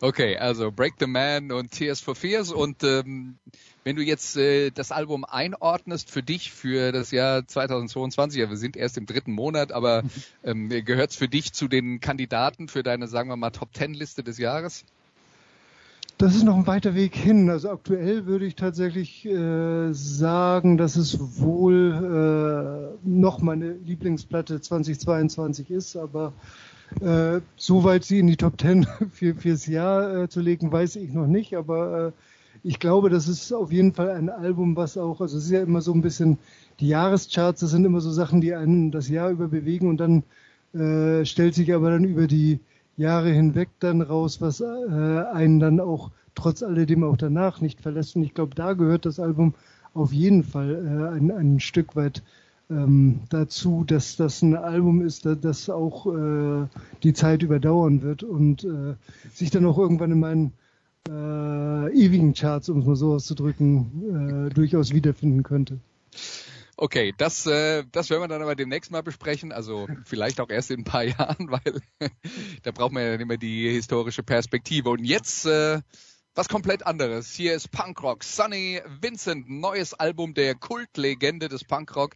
Okay, 0.00 0.36
also 0.36 0.70
Break 0.70 0.94
the 1.00 1.08
Man 1.08 1.50
und 1.50 1.72
Tears 1.72 2.00
for 2.00 2.14
Fears. 2.14 2.52
Und 2.52 2.84
ähm, 2.84 3.36
wenn 3.82 3.96
du 3.96 4.02
jetzt 4.02 4.36
äh, 4.36 4.70
das 4.70 4.92
Album 4.92 5.24
einordnest 5.24 6.08
für 6.10 6.22
dich 6.22 6.52
für 6.52 6.92
das 6.92 7.10
Jahr 7.10 7.46
2022, 7.46 8.40
ja, 8.40 8.48
wir 8.48 8.56
sind 8.56 8.76
erst 8.76 8.96
im 8.96 9.06
dritten 9.06 9.32
Monat, 9.32 9.72
aber 9.72 10.04
ähm, 10.44 10.68
gehört 10.68 11.10
es 11.10 11.16
für 11.16 11.28
dich 11.28 11.52
zu 11.52 11.66
den 11.66 12.00
Kandidaten 12.00 12.68
für 12.68 12.84
deine, 12.84 13.08
sagen 13.08 13.28
wir 13.28 13.36
mal, 13.36 13.50
Top 13.50 13.72
Ten 13.72 13.92
Liste 13.92 14.22
des 14.22 14.38
Jahres? 14.38 14.84
Das 16.18 16.34
ist 16.34 16.42
noch 16.42 16.56
ein 16.56 16.66
weiter 16.66 16.96
Weg 16.96 17.14
hin. 17.14 17.48
Also 17.48 17.70
aktuell 17.70 18.26
würde 18.26 18.44
ich 18.44 18.56
tatsächlich 18.56 19.24
äh, 19.24 19.92
sagen, 19.92 20.76
dass 20.76 20.96
es 20.96 21.16
wohl 21.40 22.98
äh, 23.04 23.08
noch 23.08 23.40
meine 23.40 23.74
Lieblingsplatte 23.74 24.60
2022 24.60 25.70
ist, 25.70 25.96
aber 25.96 26.32
äh, 27.00 27.40
so 27.54 27.84
weit 27.84 28.02
sie 28.02 28.18
in 28.18 28.26
die 28.26 28.36
Top 28.36 28.60
10 28.60 28.88
für, 29.12 29.36
fürs 29.36 29.66
Jahr 29.66 30.24
äh, 30.24 30.28
zu 30.28 30.40
legen, 30.40 30.72
weiß 30.72 30.96
ich 30.96 31.12
noch 31.12 31.28
nicht, 31.28 31.56
aber 31.56 32.08
äh, 32.08 32.12
ich 32.64 32.80
glaube, 32.80 33.10
das 33.10 33.28
ist 33.28 33.52
auf 33.52 33.70
jeden 33.70 33.94
Fall 33.94 34.10
ein 34.10 34.28
Album, 34.28 34.74
was 34.74 34.98
auch, 34.98 35.20
also 35.20 35.38
es 35.38 35.44
ist 35.44 35.50
ja 35.52 35.62
immer 35.62 35.82
so 35.82 35.92
ein 35.92 36.02
bisschen, 36.02 36.38
die 36.80 36.88
Jahrescharts, 36.88 37.60
das 37.60 37.70
sind 37.70 37.84
immer 37.84 38.00
so 38.00 38.10
Sachen, 38.10 38.40
die 38.40 38.54
einen 38.54 38.90
das 38.90 39.08
Jahr 39.08 39.30
über 39.30 39.46
bewegen. 39.46 39.88
Und 39.88 39.98
dann 39.98 40.24
äh, 40.74 41.24
stellt 41.24 41.54
sich 41.54 41.72
aber 41.72 41.90
dann 41.90 42.02
über 42.02 42.26
die 42.26 42.58
Jahre 42.98 43.30
hinweg 43.30 43.70
dann 43.78 44.02
raus, 44.02 44.40
was 44.40 44.60
äh, 44.60 44.64
einen 44.64 45.60
dann 45.60 45.80
auch 45.80 46.10
trotz 46.34 46.62
alledem 46.62 47.04
auch 47.04 47.16
danach 47.16 47.60
nicht 47.60 47.80
verlässt. 47.80 48.16
Und 48.16 48.24
ich 48.24 48.34
glaube, 48.34 48.54
da 48.54 48.74
gehört 48.74 49.06
das 49.06 49.20
Album 49.20 49.54
auf 49.94 50.12
jeden 50.12 50.44
Fall 50.44 50.74
äh, 50.74 51.16
ein, 51.16 51.30
ein 51.30 51.60
Stück 51.60 51.96
weit 51.96 52.22
ähm, 52.70 53.20
dazu, 53.30 53.84
dass 53.86 54.16
das 54.16 54.42
ein 54.42 54.56
Album 54.56 55.00
ist, 55.00 55.24
das, 55.24 55.40
das 55.40 55.70
auch 55.70 56.06
äh, 56.06 56.66
die 57.02 57.14
Zeit 57.14 57.42
überdauern 57.42 58.02
wird 58.02 58.22
und 58.22 58.64
äh, 58.64 58.94
sich 59.32 59.50
dann 59.50 59.64
auch 59.64 59.78
irgendwann 59.78 60.12
in 60.12 60.20
meinen 60.20 60.52
äh, 61.08 61.94
ewigen 61.94 62.34
Charts, 62.34 62.68
um 62.68 62.80
es 62.80 62.86
mal 62.86 62.96
so 62.96 63.14
auszudrücken, 63.14 64.48
äh, 64.48 64.54
durchaus 64.54 64.92
wiederfinden 64.92 65.42
könnte. 65.42 65.78
Okay, 66.80 67.12
das, 67.18 67.44
äh, 67.44 67.82
das 67.90 68.08
werden 68.08 68.22
wir 68.22 68.28
dann 68.28 68.40
aber 68.40 68.54
demnächst 68.54 68.92
mal 68.92 69.02
besprechen. 69.02 69.50
Also 69.50 69.88
vielleicht 70.04 70.40
auch 70.40 70.48
erst 70.48 70.70
in 70.70 70.82
ein 70.82 70.84
paar 70.84 71.02
Jahren, 71.18 71.50
weil 71.50 71.82
da 72.62 72.70
braucht 72.70 72.92
man 72.92 73.02
ja 73.02 73.26
mehr 73.26 73.36
die 73.36 73.68
historische 73.68 74.22
Perspektive. 74.22 74.90
Und 74.90 75.04
jetzt 75.04 75.44
äh, 75.44 75.80
was 76.36 76.48
komplett 76.48 76.86
anderes. 76.86 77.32
Hier 77.32 77.54
ist 77.54 77.72
Punkrock. 77.72 78.22
Sonny 78.22 78.80
Vincent, 79.00 79.50
neues 79.50 79.92
Album 79.92 80.34
der 80.34 80.54
Kultlegende 80.54 81.48
des 81.48 81.64
Punkrock 81.64 82.14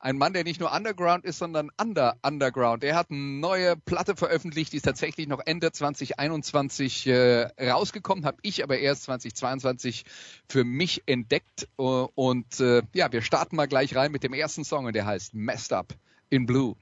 ein 0.00 0.16
Mann, 0.16 0.32
der 0.32 0.44
nicht 0.44 0.60
nur 0.60 0.72
Underground 0.72 1.24
ist, 1.24 1.38
sondern 1.38 1.70
Under 1.80 2.16
Underground. 2.22 2.84
Er 2.84 2.96
hat 2.96 3.10
eine 3.10 3.18
neue 3.18 3.76
Platte 3.76 4.16
veröffentlicht, 4.16 4.72
die 4.72 4.76
ist 4.76 4.84
tatsächlich 4.84 5.26
noch 5.26 5.40
Ende 5.44 5.72
2021 5.72 7.06
äh, 7.06 7.48
rausgekommen, 7.60 8.24
habe 8.24 8.38
ich 8.42 8.62
aber 8.62 8.78
erst 8.78 9.04
2022 9.04 10.04
für 10.48 10.64
mich 10.64 11.02
entdeckt. 11.06 11.68
Uh, 11.78 12.08
und 12.14 12.60
äh, 12.60 12.82
ja, 12.94 13.10
wir 13.12 13.22
starten 13.22 13.56
mal 13.56 13.66
gleich 13.66 13.94
rein 13.96 14.12
mit 14.12 14.22
dem 14.22 14.34
ersten 14.34 14.64
Song 14.64 14.86
und 14.86 14.94
der 14.94 15.06
heißt 15.06 15.34
Messed 15.34 15.72
Up 15.72 15.94
in 16.30 16.46
Blue. 16.46 16.76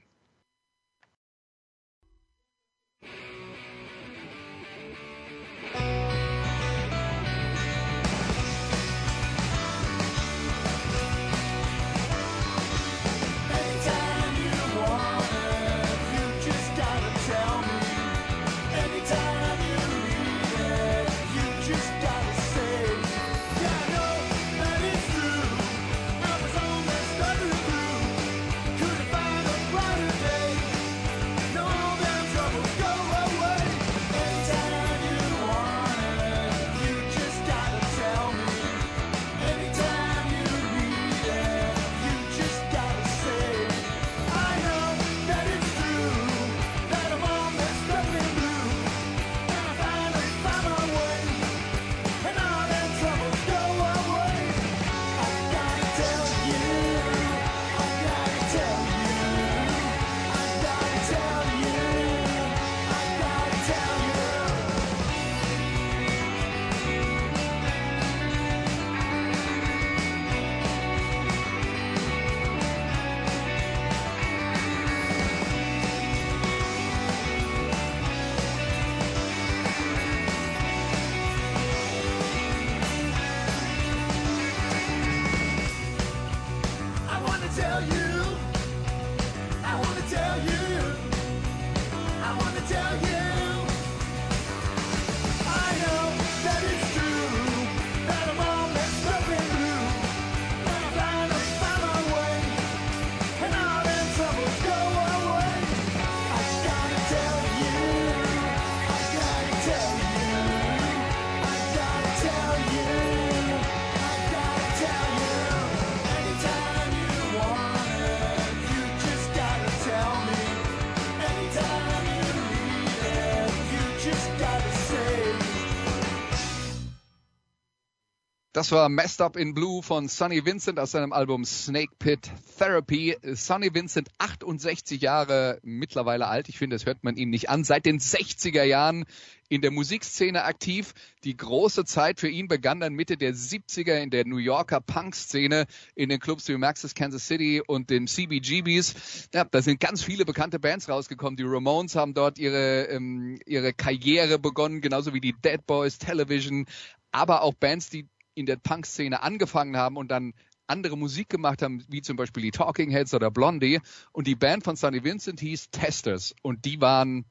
Das 128.57 128.71
war 128.71 128.89
Messed 128.89 129.21
Up 129.21 129.37
in 129.37 129.53
Blue 129.53 129.83
von 129.83 130.07
Sonny 130.07 130.43
Vincent 130.43 130.79
aus 130.79 130.89
seinem 130.89 131.13
Album 131.13 131.45
Snake 131.45 131.93
Pit 131.99 132.31
Therapy. 132.57 133.15
Sonny 133.21 133.71
Vincent, 133.71 134.09
68 134.17 134.99
Jahre 134.99 135.59
mittlerweile 135.61 136.25
alt. 136.25 136.49
Ich 136.49 136.57
finde, 136.57 136.75
das 136.75 136.87
hört 136.87 137.03
man 137.03 137.17
ihm 137.17 137.29
nicht 137.29 137.51
an. 137.51 137.63
Seit 137.63 137.85
den 137.85 137.99
60er 137.99 138.63
Jahren 138.63 139.05
in 139.47 139.61
der 139.61 139.69
Musikszene 139.69 140.43
aktiv. 140.43 140.95
Die 141.23 141.37
große 141.37 141.85
Zeit 141.85 142.19
für 142.19 142.29
ihn 142.29 142.47
begann 142.47 142.79
dann 142.79 142.93
Mitte 142.93 143.15
der 143.15 143.35
70er 143.35 144.01
in 144.01 144.09
der 144.09 144.25
New 144.25 144.37
Yorker 144.37 144.81
Punk-Szene 144.81 145.67
in 145.93 146.09
den 146.09 146.19
Clubs 146.19 146.47
wie 146.47 146.57
Maxis 146.57 146.95
Kansas 146.95 147.27
City 147.27 147.61
und 147.63 147.91
den 147.91 148.07
CBGBs. 148.07 149.29
Ja, 149.35 149.43
da 149.45 149.61
sind 149.61 149.79
ganz 149.79 150.01
viele 150.01 150.25
bekannte 150.25 150.57
Bands 150.57 150.89
rausgekommen. 150.89 151.37
Die 151.37 151.43
Ramones 151.43 151.95
haben 151.95 152.15
dort 152.15 152.39
ihre, 152.39 152.85
ähm, 152.85 153.39
ihre 153.45 153.73
Karriere 153.73 154.39
begonnen, 154.39 154.81
genauso 154.81 155.13
wie 155.13 155.21
die 155.21 155.35
Dead 155.39 155.63
Boys, 155.67 155.99
Television, 155.99 156.65
aber 157.11 157.43
auch 157.43 157.53
Bands, 157.53 157.91
die 157.91 158.07
in 158.37 158.45
der 158.45 158.57
Punk-Szene 158.57 159.23
angefangen 159.23 159.77
haben 159.77 159.97
und 159.97 160.09
dann 160.09 160.33
andere 160.67 160.97
Musik 160.97 161.29
gemacht 161.29 161.61
haben, 161.61 161.83
wie 161.87 162.01
zum 162.01 162.17
Beispiel 162.17 162.43
die 162.43 162.51
Talking 162.51 162.91
Heads 162.91 163.13
oder 163.13 163.31
Blondie. 163.31 163.79
Und 164.11 164.27
die 164.27 164.35
Band 164.35 164.63
von 164.63 164.75
Sonny 164.75 165.03
Vincent 165.03 165.39
hieß 165.39 165.71
Testers. 165.71 166.35
Und 166.43 166.65
die 166.65 166.79
waren 166.79 167.25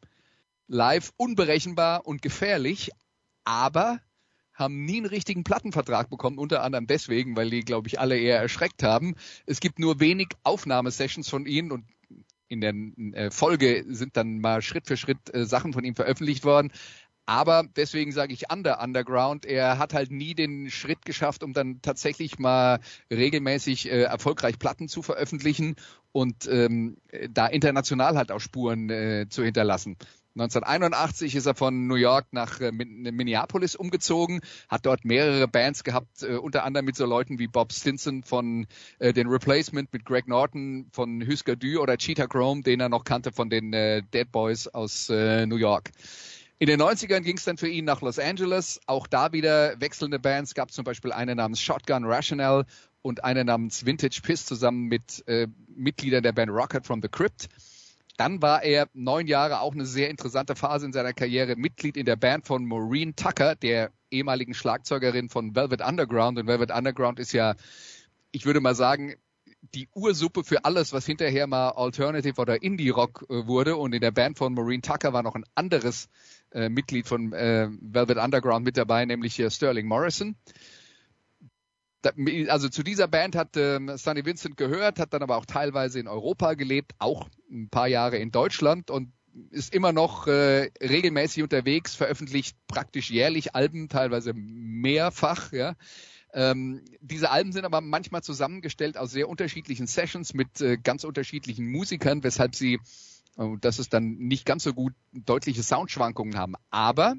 live 0.67 1.13
unberechenbar 1.17 2.07
und 2.07 2.23
gefährlich, 2.23 2.91
aber 3.45 4.01
haben 4.53 4.85
nie 4.85 4.97
einen 4.97 5.07
richtigen 5.07 5.45
Plattenvertrag 5.45 6.09
bekommen, 6.09 6.39
unter 6.39 6.63
anderem 6.63 6.87
deswegen, 6.87 7.37
weil 7.37 7.51
die, 7.51 7.61
glaube 7.61 7.89
ich, 7.89 8.01
alle 8.01 8.19
eher 8.19 8.41
erschreckt 8.41 8.83
haben. 8.83 9.15
Es 9.45 9.61
gibt 9.61 9.79
nur 9.79 10.01
wenig 10.01 10.29
Aufnahmesessions 10.43 11.29
von 11.29 11.47
ihnen 11.47 11.71
und 11.71 11.85
in 12.49 12.61
der 12.61 12.75
äh, 13.13 13.31
Folge 13.31 13.85
sind 13.89 14.17
dann 14.17 14.41
mal 14.41 14.63
Schritt 14.63 14.87
für 14.87 14.97
Schritt 14.97 15.35
äh, 15.35 15.45
Sachen 15.45 15.73
von 15.73 15.85
ihm 15.85 15.95
veröffentlicht 15.95 16.45
worden. 16.45 16.73
Aber 17.27 17.65
deswegen 17.75 18.13
sage 18.13 18.33
ich 18.33 18.53
Under 18.53 18.81
Underground. 18.81 19.45
Er 19.45 19.79
hat 19.79 19.95
halt 19.95 20.13
nie 20.13 20.35
den 20.35 20.71
Schritt 20.71 21.05
geschafft, 21.05 21.43
um 21.43 21.53
dann 21.53 21.83
tatsächlich 21.83 22.39
mal 22.39 22.79
regelmäßig 23.13 23.91
äh, 23.91 24.03
erfolgreich 24.03 24.61
Platten 24.61 24.89
zu 24.89 25.03
veröffentlichen 25.03 25.75
und 26.13 26.49
ähm, 26.49 26.99
da 27.31 27.47
international 27.47 28.17
halt 28.17 28.31
auch 28.31 28.41
Spuren 28.41 28.89
äh, 28.91 29.27
zu 29.29 29.43
hinterlassen. 29.43 29.97
1981 30.37 31.35
ist 31.35 31.47
er 31.47 31.55
von 31.55 31.87
New 31.87 31.95
York 31.95 32.27
nach 32.31 32.61
äh, 32.61 32.71
Minneapolis 32.71 33.75
umgezogen, 33.75 34.41
hat 34.69 34.85
dort 34.85 35.05
mehrere 35.05 35.49
Bands 35.49 35.83
gehabt, 35.83 36.23
äh, 36.23 36.37
unter 36.37 36.65
anderem 36.65 36.85
mit 36.85 36.95
so 36.95 37.07
Leuten 37.07 37.39
wie 37.39 37.49
Bob 37.49 37.73
Stinson 37.73 38.23
von 38.23 38.67
äh, 38.99 39.15
den 39.15 39.29
Replacement, 39.29 39.93
mit 39.93 40.05
Greg 40.05 40.29
Norton 40.29 40.89
von 40.93 41.27
Husker 41.27 41.57
Du 41.57 41.81
oder 41.81 41.97
Cheetah 41.97 42.27
Chrome, 42.27 42.63
den 42.63 42.81
er 42.81 42.91
noch 42.91 43.05
kannte 43.05 43.33
von 43.33 43.49
den 43.49 43.73
äh, 43.73 44.03
Dead 44.13 44.31
Boys 44.31 44.69
aus 44.69 45.09
äh, 45.09 45.47
New 45.47 45.57
York. 45.57 45.91
In 46.59 46.69
den 46.69 46.81
90ern 46.81 47.21
ging 47.21 47.37
es 47.37 47.45
dann 47.45 47.59
für 47.59 47.69
ihn 47.69 47.85
nach 47.85 48.01
Los 48.01 48.19
Angeles. 48.19 48.81
Auch 48.87 49.07
da 49.07 49.33
wieder 49.33 49.79
wechselnde 49.79 50.19
Bands. 50.19 50.55
Gab 50.55 50.73
zum 50.73 50.85
Beispiel 50.85 51.13
eine 51.13 51.35
namens 51.35 51.61
Shotgun 51.61 52.05
Rational 52.07 52.65
und 53.03 53.25
eine 53.25 53.45
namens 53.45 53.85
Vintage 53.85 54.21
Piss 54.23 54.47
zusammen 54.47 54.87
mit 54.87 55.23
äh, 55.29 55.49
Mitgliedern 55.69 56.23
der 56.23 56.33
Band 56.33 56.51
Rocket 56.51 56.87
from 56.87 57.03
the 57.03 57.09
Crypt. 57.09 57.49
Dann 58.17 58.41
war 58.41 58.63
er 58.63 58.89
neun 58.95 59.27
Jahre 59.27 59.61
auch 59.61 59.75
eine 59.75 59.85
sehr 59.85 60.09
interessante 60.09 60.57
Phase 60.57 60.87
in 60.87 60.95
seiner 60.95 61.13
Karriere 61.13 61.57
Mitglied 61.57 61.99
in 61.99 62.07
der 62.07 62.17
Band 62.17 62.47
von 62.47 62.65
Maureen 62.65 63.15
Tucker, 63.15 63.55
der 63.55 63.93
ehemaligen 64.11 64.55
Schlagzeugerin 64.55 65.29
von 65.29 65.55
Velvet 65.55 65.83
Underground. 65.83 66.39
Und 66.39 66.47
Velvet 66.47 66.71
Underground 66.71 67.19
ist 67.19 67.33
ja, 67.33 67.55
ich 68.33 68.47
würde 68.47 68.61
mal 68.61 68.75
sagen, 68.75 69.17
die 69.75 69.89
Ursuppe 69.95 70.45
für 70.45 70.65
alles, 70.65 70.93
was 70.93 71.07
hinterher 71.07 71.47
mal 71.47 71.71
Alternative 71.71 72.41
oder 72.41 72.63
Indie 72.63 72.91
Rock 72.91 73.27
äh, 73.29 73.47
wurde. 73.47 73.77
Und 73.77 73.95
in 73.95 74.01
der 74.01 74.11
Band 74.11 74.39
von 74.39 74.55
Maureen 74.55 74.83
Tucker 74.83 75.13
war 75.13 75.23
noch 75.23 75.35
ein 75.35 75.45
anderes 75.55 76.09
äh, 76.57 76.69
Mitglied 76.71 77.07
von 77.07 77.33
äh, 77.33 77.69
Velvet 77.81 78.17
Underground 78.17 78.65
mit 78.65 78.77
dabei, 78.77 79.05
nämlich 79.05 79.35
hier 79.35 79.51
Sterling 79.51 79.87
Morrison. 79.87 80.37
also 82.49 82.69
zu 82.69 82.83
dieser 82.83 83.09
Band 83.09 83.37
hat 83.37 83.57
ähm, 83.57 83.97
Sonny 83.97 84.25
Vincent 84.25 84.57
gehört, 84.57 84.99
hat 84.99 85.13
dann 85.13 85.23
aber 85.23 85.37
auch 85.37 85.45
teilweise 85.45 86.01
in 86.01 86.09
Europa 86.09 86.55
gelebt, 86.55 86.93
auch 86.99 87.29
ein 87.51 87.69
paar 87.69 87.89
Jahre 87.89 88.17
in 88.17 88.31
Deutschland 88.31 88.91
und 88.91 89.13
ist 89.51 89.75
immer 89.75 89.93
noch 89.93 90.27
äh, 90.29 90.71
regelmäßig 90.81 91.43
unterwegs, 91.43 91.95
veröffentlicht 91.95 92.57
praktisch 92.69 93.11
jährlich 93.11 93.55
Alben, 93.55 93.91
teilweise 93.91 94.33
mehrfach, 94.35 95.53
ja. 95.53 95.75
Ähm, 96.33 96.83
diese 97.01 97.31
Alben 97.31 97.53
sind 97.53 97.65
aber 97.65 97.81
manchmal 97.81 98.23
zusammengestellt 98.23 98.97
aus 98.97 99.11
sehr 99.11 99.29
unterschiedlichen 99.29 99.87
Sessions 99.87 100.35
mit 100.35 100.61
äh, 100.61 100.77
ganz 100.77 101.05
unterschiedlichen 101.05 101.71
Musikern, 101.71 102.23
weshalb 102.25 102.55
sie, 102.55 102.79
äh, 103.39 103.57
dass 103.61 103.79
es 103.79 103.89
dann 103.89 104.17
nicht 104.17 104.45
ganz 104.45 104.65
so 104.65 104.75
gut 104.75 104.95
deutliche 105.13 105.63
Soundschwankungen 105.63 106.37
haben. 106.37 106.55
Aber 106.71 107.15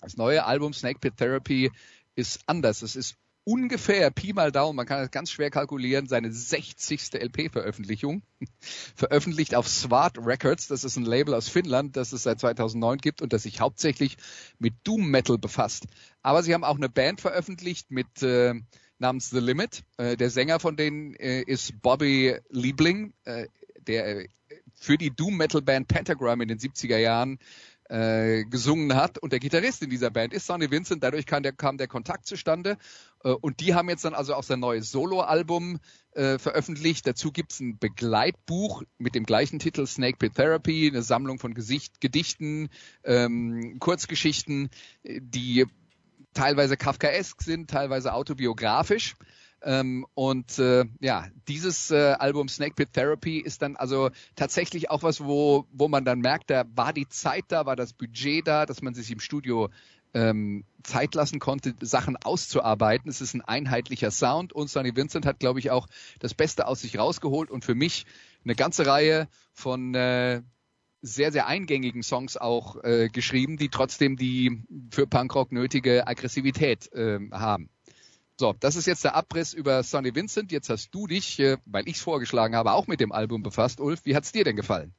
das 0.00 0.16
neue 0.16 0.44
Album 0.44 0.72
Snake 0.72 1.00
Pit 1.00 1.16
Therapy 1.16 1.70
ist 2.14 2.40
anders. 2.46 2.82
Es 2.82 2.96
ist 2.96 3.16
ungefähr 3.46 4.10
Pi 4.10 4.32
mal 4.32 4.50
Daumen, 4.50 4.74
man 4.74 4.86
kann 4.86 4.98
das 4.98 5.12
ganz 5.12 5.30
schwer 5.30 5.50
kalkulieren, 5.50 6.08
seine 6.08 6.32
60. 6.32 7.14
LP-Veröffentlichung, 7.14 8.22
veröffentlicht 8.96 9.54
auf 9.54 9.68
Swart 9.68 10.18
Records, 10.18 10.66
das 10.66 10.82
ist 10.82 10.96
ein 10.96 11.04
Label 11.04 11.32
aus 11.32 11.48
Finnland, 11.48 11.96
das 11.96 12.12
es 12.12 12.24
seit 12.24 12.40
2009 12.40 12.98
gibt 12.98 13.22
und 13.22 13.32
das 13.32 13.44
sich 13.44 13.60
hauptsächlich 13.60 14.16
mit 14.58 14.74
Doom 14.82 15.08
Metal 15.08 15.38
befasst. 15.38 15.84
Aber 16.22 16.42
sie 16.42 16.54
haben 16.54 16.64
auch 16.64 16.76
eine 16.76 16.88
Band 16.88 17.20
veröffentlicht 17.20 17.92
mit 17.92 18.20
äh, 18.22 18.54
namens 18.98 19.30
The 19.30 19.38
Limit. 19.38 19.84
Äh, 19.96 20.16
der 20.16 20.30
Sänger 20.30 20.58
von 20.58 20.76
denen 20.76 21.14
äh, 21.14 21.42
ist 21.42 21.80
Bobby 21.82 22.36
Liebling, 22.50 23.12
äh, 23.24 23.46
der 23.86 24.22
äh, 24.22 24.28
für 24.76 24.98
die 24.98 25.14
Doom 25.14 25.36
Metal 25.36 25.62
Band 25.62 25.88
Pentagram 25.88 26.40
in 26.40 26.48
den 26.48 26.58
70er 26.58 26.98
Jahren 26.98 27.38
äh, 27.88 28.44
gesungen 28.44 28.94
hat. 28.94 29.18
Und 29.18 29.32
der 29.32 29.40
Gitarrist 29.40 29.82
in 29.82 29.90
dieser 29.90 30.10
Band 30.10 30.32
ist 30.32 30.46
Sonny 30.46 30.70
Vincent. 30.70 31.02
Dadurch 31.02 31.26
kam 31.26 31.42
der, 31.42 31.52
kam 31.52 31.78
der 31.78 31.88
Kontakt 31.88 32.26
zustande. 32.26 32.76
Äh, 33.22 33.30
und 33.30 33.60
die 33.60 33.74
haben 33.74 33.88
jetzt 33.88 34.04
dann 34.04 34.14
also 34.14 34.34
auch 34.34 34.42
sein 34.42 34.60
neues 34.60 34.90
Soloalbum 34.90 35.78
äh, 36.12 36.38
veröffentlicht. 36.38 37.06
Dazu 37.06 37.32
gibt's 37.32 37.60
ein 37.60 37.78
Begleitbuch 37.78 38.82
mit 38.98 39.14
dem 39.14 39.24
gleichen 39.24 39.58
Titel 39.58 39.86
Snake 39.86 40.18
Pit 40.18 40.34
Therapy, 40.34 40.88
eine 40.88 41.02
Sammlung 41.02 41.38
von 41.38 41.54
Gesicht, 41.54 42.00
Gedichten, 42.00 42.68
ähm, 43.04 43.76
Kurzgeschichten, 43.78 44.70
die 45.04 45.66
teilweise 46.34 46.76
Kafkaesk 46.76 47.42
sind, 47.42 47.70
teilweise 47.70 48.12
autobiografisch. 48.12 49.14
Ähm, 49.62 50.06
und 50.14 50.58
äh, 50.58 50.84
ja, 51.00 51.26
dieses 51.48 51.90
äh, 51.90 52.14
Album 52.18 52.48
Snake 52.48 52.74
Pit 52.74 52.92
Therapy 52.92 53.38
ist 53.38 53.62
dann 53.62 53.76
also 53.76 54.10
tatsächlich 54.34 54.90
auch 54.90 55.02
was, 55.02 55.24
wo, 55.24 55.66
wo 55.72 55.88
man 55.88 56.04
dann 56.04 56.20
merkt, 56.20 56.50
da 56.50 56.64
war 56.74 56.92
die 56.92 57.08
Zeit 57.08 57.44
da, 57.48 57.66
war 57.66 57.76
das 57.76 57.92
Budget 57.92 58.46
da, 58.46 58.66
dass 58.66 58.82
man 58.82 58.94
sich 58.94 59.10
im 59.10 59.20
Studio 59.20 59.70
ähm, 60.14 60.64
Zeit 60.82 61.14
lassen 61.14 61.40
konnte, 61.40 61.74
Sachen 61.80 62.16
auszuarbeiten. 62.16 63.10
Es 63.10 63.20
ist 63.20 63.34
ein 63.34 63.42
einheitlicher 63.42 64.10
Sound 64.10 64.52
und 64.52 64.70
Sonny 64.70 64.94
Vincent 64.94 65.26
hat, 65.26 65.40
glaube 65.40 65.58
ich, 65.58 65.70
auch 65.70 65.88
das 66.20 66.34
Beste 66.34 66.66
aus 66.66 66.80
sich 66.80 66.98
rausgeholt 66.98 67.50
und 67.50 67.64
für 67.64 67.74
mich 67.74 68.06
eine 68.44 68.54
ganze 68.54 68.86
Reihe 68.86 69.28
von 69.52 69.94
äh, 69.94 70.42
sehr, 71.02 71.32
sehr 71.32 71.46
eingängigen 71.46 72.02
Songs 72.02 72.36
auch 72.36 72.82
äh, 72.82 73.08
geschrieben, 73.08 73.56
die 73.56 73.68
trotzdem 73.68 74.16
die 74.16 74.62
für 74.90 75.06
Punkrock 75.06 75.52
nötige 75.52 76.06
Aggressivität 76.06 76.92
äh, 76.92 77.18
haben. 77.32 77.68
So, 78.38 78.54
das 78.60 78.76
ist 78.76 78.86
jetzt 78.86 79.02
der 79.02 79.16
Abriss 79.16 79.54
über 79.54 79.82
Sonny 79.82 80.14
Vincent. 80.14 80.52
Jetzt 80.52 80.68
hast 80.68 80.94
du 80.94 81.06
dich, 81.06 81.40
äh, 81.40 81.56
weil 81.64 81.88
ich 81.88 81.96
es 81.96 82.02
vorgeschlagen 82.02 82.54
habe, 82.54 82.72
auch 82.72 82.86
mit 82.86 83.00
dem 83.00 83.10
Album 83.10 83.42
befasst. 83.42 83.80
Ulf, 83.80 84.00
wie 84.04 84.14
hat's 84.14 84.30
dir 84.30 84.44
denn 84.44 84.56
gefallen? 84.56 84.92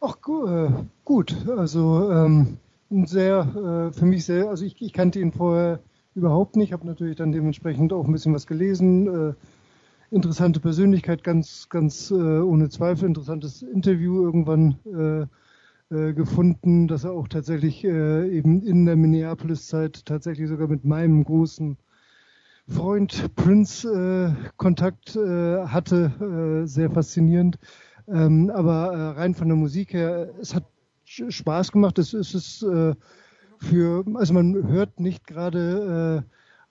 Ach 0.00 0.16
äh, 0.16 0.68
gut, 1.04 1.46
also 1.48 2.10
ähm, 2.10 2.56
sehr, 3.04 3.90
äh, 3.92 3.96
für 3.96 4.04
mich 4.04 4.24
sehr, 4.24 4.48
also 4.48 4.64
ich, 4.64 4.82
ich 4.82 4.92
kannte 4.92 5.20
ihn 5.20 5.30
vorher 5.30 5.78
überhaupt 6.16 6.56
nicht, 6.56 6.72
habe 6.72 6.84
natürlich 6.84 7.14
dann 7.14 7.30
dementsprechend 7.30 7.92
auch 7.92 8.04
ein 8.04 8.12
bisschen 8.12 8.34
was 8.34 8.48
gelesen. 8.48 9.30
Äh, 9.30 9.34
interessante 10.10 10.58
Persönlichkeit, 10.58 11.22
ganz, 11.22 11.68
ganz 11.68 12.10
äh, 12.10 12.14
ohne 12.14 12.68
Zweifel, 12.68 13.06
interessantes 13.06 13.62
Interview 13.62 14.24
irgendwann 14.24 15.28
äh, 15.90 16.14
gefunden, 16.14 16.88
dass 16.88 17.04
er 17.04 17.12
auch 17.12 17.28
tatsächlich 17.28 17.84
eben 17.84 18.62
in 18.62 18.86
der 18.86 18.96
Minneapolis-Zeit 18.96 20.06
tatsächlich 20.06 20.48
sogar 20.48 20.66
mit 20.66 20.86
meinem 20.86 21.22
großen 21.22 21.76
Freund 22.68 23.34
Prince 23.34 23.88
äh, 23.88 24.50
Kontakt 24.56 25.16
äh, 25.16 25.66
hatte, 25.66 26.62
äh, 26.62 26.66
sehr 26.66 26.90
faszinierend. 26.90 27.58
Ähm, 28.08 28.50
aber 28.54 28.92
äh, 28.92 29.20
rein 29.20 29.34
von 29.34 29.48
der 29.48 29.56
Musik 29.56 29.92
her, 29.92 30.30
es 30.40 30.54
hat 30.54 30.64
Spaß 31.04 31.72
gemacht. 31.72 31.98
Es, 31.98 32.12
es 32.14 32.34
ist 32.34 32.62
äh, 32.62 32.94
für, 33.58 34.04
also 34.14 34.34
man 34.34 34.68
hört 34.68 35.00
nicht 35.00 35.26
gerade 35.26 36.24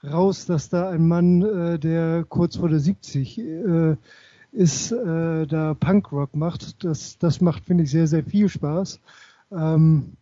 äh, 0.03 0.07
raus, 0.07 0.45
dass 0.45 0.69
da 0.69 0.89
ein 0.89 1.07
Mann, 1.07 1.79
der 1.79 2.25
kurz 2.27 2.55
vor 2.55 2.69
der 2.69 2.79
70 2.79 3.37
äh, 3.37 3.95
ist, 4.51 4.91
da 4.91 5.75
Punkrock 5.75 6.35
macht. 6.35 6.83
Das, 6.83 7.17
das 7.19 7.39
macht, 7.39 7.65
finde 7.65 7.83
ich, 7.83 7.91
sehr, 7.91 8.07
sehr 8.07 8.23
viel 8.23 8.49
Spaß. 8.49 8.99
Ähm, 9.51 10.17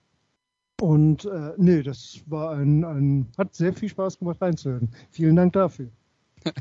und 0.81 1.25
äh, 1.25 1.53
nee, 1.57 1.83
das 1.83 2.21
war 2.27 2.51
ein, 2.57 2.83
ein, 2.83 3.27
hat 3.37 3.55
sehr 3.55 3.73
viel 3.73 3.89
Spaß 3.89 4.19
gemacht 4.19 4.41
reinzuhören. 4.41 4.89
Vielen 5.11 5.35
Dank 5.35 5.53
dafür. 5.53 5.89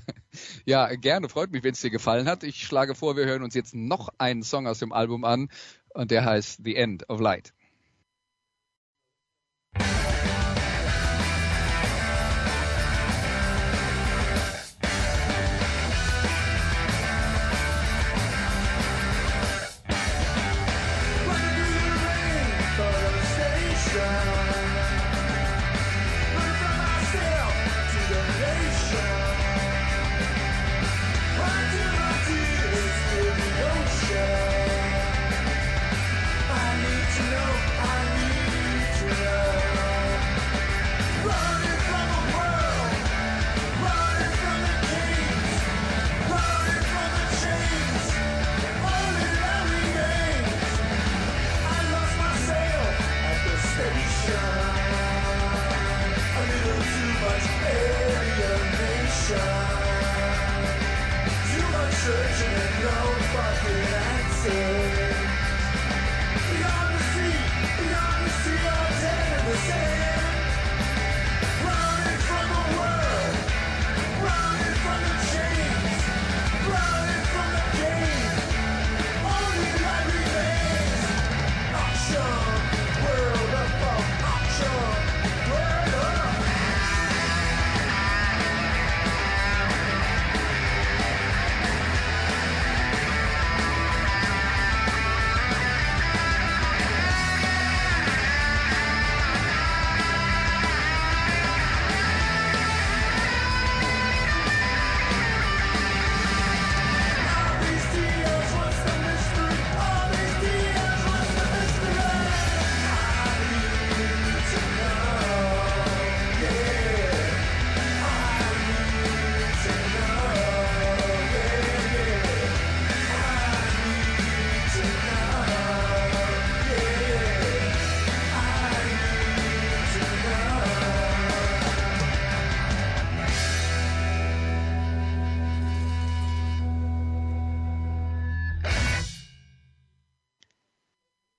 ja, 0.64 0.94
gerne, 0.96 1.28
freut 1.28 1.52
mich, 1.52 1.62
wenn 1.62 1.72
es 1.72 1.80
dir 1.80 1.90
gefallen 1.90 2.28
hat. 2.28 2.42
Ich 2.42 2.64
schlage 2.64 2.94
vor, 2.94 3.16
wir 3.16 3.26
hören 3.26 3.42
uns 3.42 3.54
jetzt 3.54 3.74
noch 3.74 4.08
einen 4.18 4.42
Song 4.42 4.66
aus 4.66 4.78
dem 4.78 4.92
Album 4.92 5.24
an 5.24 5.48
und 5.90 6.10
der 6.10 6.24
heißt 6.24 6.60
The 6.64 6.76
End 6.76 7.08
of 7.08 7.20
Light. 7.20 7.54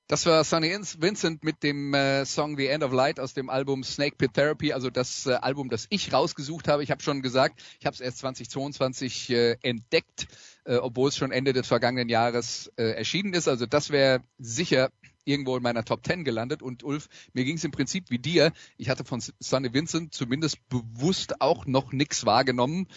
Das 0.09 0.25
war 0.25 0.43
Sonny 0.43 0.75
Vincent 0.97 1.43
mit 1.43 1.61
dem 1.61 1.93
äh, 1.93 2.25
Song 2.25 2.57
The 2.57 2.65
End 2.65 2.83
of 2.83 2.91
Light 2.91 3.19
aus 3.19 3.35
dem 3.35 3.47
Album 3.47 3.83
Snake 3.83 4.15
Pit 4.17 4.33
Therapy, 4.33 4.73
also 4.73 4.89
das 4.89 5.27
äh, 5.27 5.33
Album, 5.33 5.69
das 5.69 5.85
ich 5.91 6.11
rausgesucht 6.11 6.67
habe. 6.67 6.81
Ich 6.81 6.89
habe 6.89 7.03
schon 7.03 7.21
gesagt, 7.21 7.61
ich 7.79 7.85
habe 7.85 7.93
es 7.93 8.01
erst 8.01 8.17
2022 8.17 9.29
äh, 9.29 9.57
entdeckt, 9.61 10.25
äh, 10.65 10.77
obwohl 10.77 11.09
es 11.09 11.15
schon 11.15 11.31
Ende 11.31 11.53
des 11.53 11.67
vergangenen 11.67 12.09
Jahres 12.09 12.71
äh, 12.75 12.85
erschienen 12.85 13.35
ist. 13.35 13.47
Also 13.47 13.67
das 13.67 13.91
wäre 13.91 14.23
sicher 14.39 14.89
irgendwo 15.25 15.55
in 15.55 15.61
meiner 15.61 15.85
Top 15.85 16.03
10 16.03 16.23
gelandet. 16.23 16.63
Und 16.63 16.83
Ulf, 16.83 17.07
mir 17.33 17.45
ging 17.45 17.57
es 17.57 17.63
im 17.63 17.69
Prinzip 17.69 18.09
wie 18.09 18.17
dir. 18.17 18.51
Ich 18.77 18.89
hatte 18.89 19.03
von 19.03 19.21
Sonny 19.39 19.71
Vincent 19.75 20.15
zumindest 20.15 20.57
bewusst 20.69 21.39
auch 21.39 21.67
noch 21.67 21.91
nichts 21.91 22.25
wahrgenommen. 22.25 22.87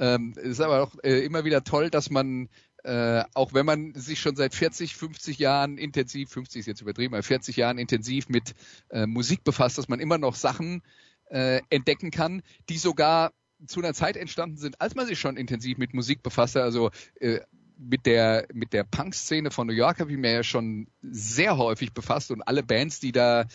Ähm, 0.00 0.32
ist 0.36 0.62
aber 0.62 0.82
auch 0.82 0.94
äh, 1.02 1.22
immer 1.22 1.44
wieder 1.44 1.64
toll, 1.64 1.90
dass 1.90 2.08
man 2.08 2.48
äh, 2.84 3.22
auch 3.34 3.54
wenn 3.54 3.66
man 3.66 3.94
sich 3.94 4.20
schon 4.20 4.36
seit 4.36 4.54
40, 4.54 4.96
50 4.96 5.38
Jahren 5.38 5.78
intensiv, 5.78 6.30
50 6.30 6.60
ist 6.60 6.66
jetzt 6.66 6.80
übertrieben, 6.80 7.14
aber 7.14 7.22
40 7.22 7.56
Jahren 7.56 7.78
intensiv 7.78 8.28
mit 8.28 8.54
äh, 8.90 9.06
Musik 9.06 9.44
befasst, 9.44 9.78
dass 9.78 9.88
man 9.88 10.00
immer 10.00 10.18
noch 10.18 10.34
Sachen 10.34 10.82
äh, 11.30 11.60
entdecken 11.70 12.10
kann, 12.10 12.42
die 12.68 12.78
sogar 12.78 13.32
zu 13.66 13.80
einer 13.80 13.94
Zeit 13.94 14.16
entstanden 14.16 14.56
sind, 14.56 14.80
als 14.80 14.94
man 14.94 15.06
sich 15.06 15.20
schon 15.20 15.36
intensiv 15.36 15.78
mit 15.78 15.94
Musik 15.94 16.22
befasste. 16.22 16.62
Also 16.62 16.90
äh, 17.20 17.40
mit 17.78 18.06
der 18.06 18.46
mit 18.52 18.72
der 18.72 18.84
Punk-Szene 18.84 19.50
von 19.50 19.66
New 19.66 19.72
York 19.72 20.00
habe 20.00 20.10
ich 20.10 20.18
mir 20.18 20.32
ja 20.32 20.42
schon 20.42 20.88
sehr 21.02 21.56
häufig 21.56 21.92
befasst 21.92 22.30
und 22.30 22.42
alle 22.42 22.62
Bands, 22.62 23.00
die 23.00 23.12
da 23.12 23.46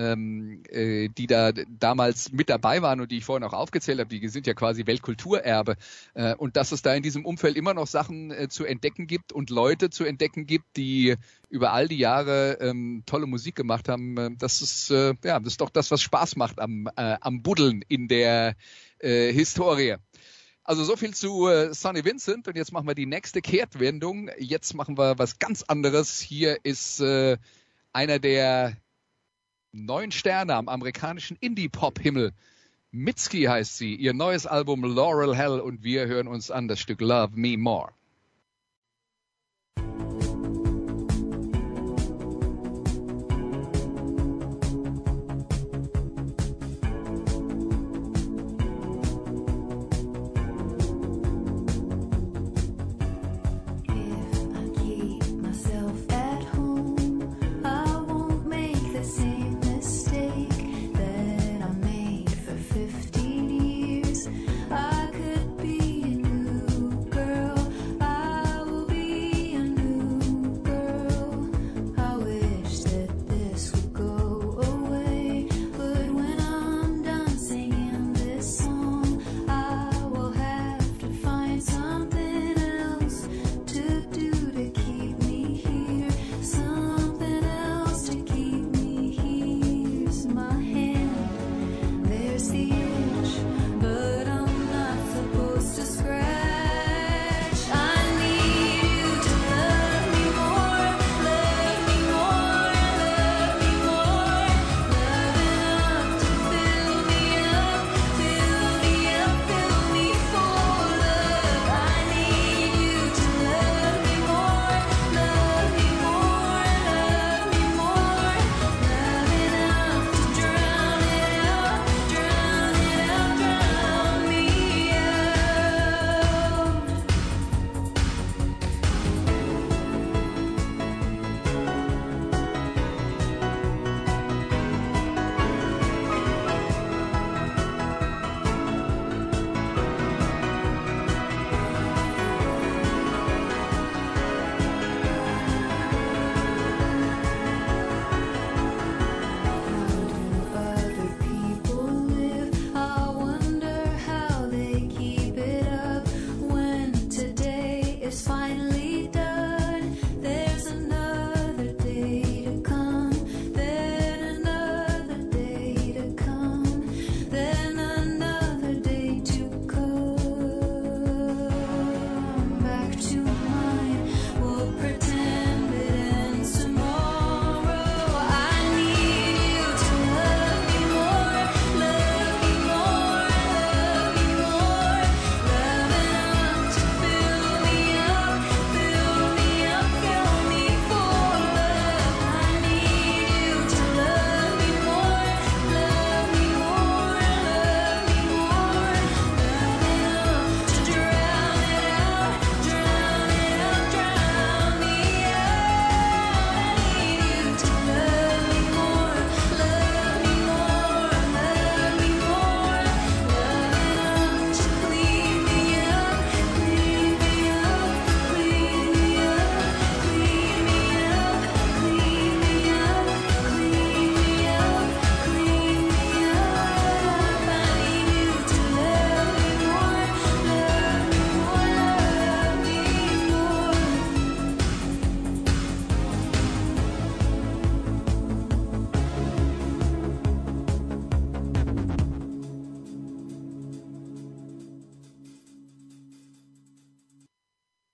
ähm, 0.00 0.62
äh, 0.70 1.08
die 1.08 1.26
da 1.26 1.52
damals 1.52 2.32
mit 2.32 2.48
dabei 2.48 2.80
waren 2.80 3.00
und 3.00 3.10
die 3.10 3.18
ich 3.18 3.24
vorhin 3.24 3.44
auch 3.44 3.52
aufgezählt 3.52 4.00
habe, 4.00 4.08
die 4.08 4.26
sind 4.28 4.46
ja 4.46 4.54
quasi 4.54 4.86
Weltkulturerbe. 4.86 5.76
Äh, 6.14 6.34
und 6.36 6.56
dass 6.56 6.72
es 6.72 6.80
da 6.80 6.94
in 6.94 7.02
diesem 7.02 7.26
Umfeld 7.26 7.56
immer 7.56 7.74
noch 7.74 7.86
Sachen 7.86 8.30
äh, 8.30 8.48
zu 8.48 8.64
entdecken 8.64 9.06
gibt 9.06 9.32
und 9.32 9.50
Leute 9.50 9.90
zu 9.90 10.04
entdecken 10.04 10.46
gibt, 10.46 10.76
die 10.76 11.16
über 11.50 11.72
all 11.72 11.88
die 11.88 11.98
Jahre 11.98 12.58
ähm, 12.60 13.02
tolle 13.04 13.26
Musik 13.26 13.56
gemacht 13.56 13.88
haben, 13.88 14.16
äh, 14.16 14.30
das 14.38 14.62
ist 14.62 14.90
äh, 14.90 15.14
ja 15.22 15.38
das 15.38 15.54
ist 15.54 15.60
doch 15.60 15.70
das, 15.70 15.90
was 15.90 16.00
Spaß 16.00 16.36
macht 16.36 16.60
am, 16.60 16.88
äh, 16.96 17.16
am 17.20 17.42
Buddeln 17.42 17.82
in 17.88 18.08
der 18.08 18.54
äh, 19.00 19.32
Historie. 19.32 19.96
Also 20.64 20.84
so 20.84 20.96
viel 20.96 21.14
zu 21.14 21.48
äh, 21.48 21.74
Sonny 21.74 22.04
Vincent 22.04 22.46
und 22.48 22.56
jetzt 22.56 22.72
machen 22.72 22.86
wir 22.86 22.94
die 22.94 23.06
nächste 23.06 23.42
Kehrtwendung. 23.42 24.30
Jetzt 24.38 24.74
machen 24.74 24.96
wir 24.96 25.18
was 25.18 25.38
ganz 25.38 25.62
anderes. 25.64 26.20
Hier 26.20 26.58
ist 26.62 27.00
äh, 27.00 27.38
einer 27.92 28.18
der 28.18 28.76
neun 29.72 30.10
Sterne 30.10 30.54
am 30.54 30.68
amerikanischen 30.68 31.36
Indie-Pop-Himmel. 31.40 32.32
Mitski 32.90 33.44
heißt 33.44 33.78
sie, 33.78 33.94
ihr 33.94 34.14
neues 34.14 34.46
Album 34.46 34.84
Laurel 34.84 35.36
Hell 35.36 35.60
und 35.60 35.84
wir 35.84 36.06
hören 36.06 36.26
uns 36.26 36.50
an 36.50 36.68
das 36.68 36.80
Stück 36.80 37.00
Love 37.00 37.32
Me 37.34 37.56
More. 37.56 37.92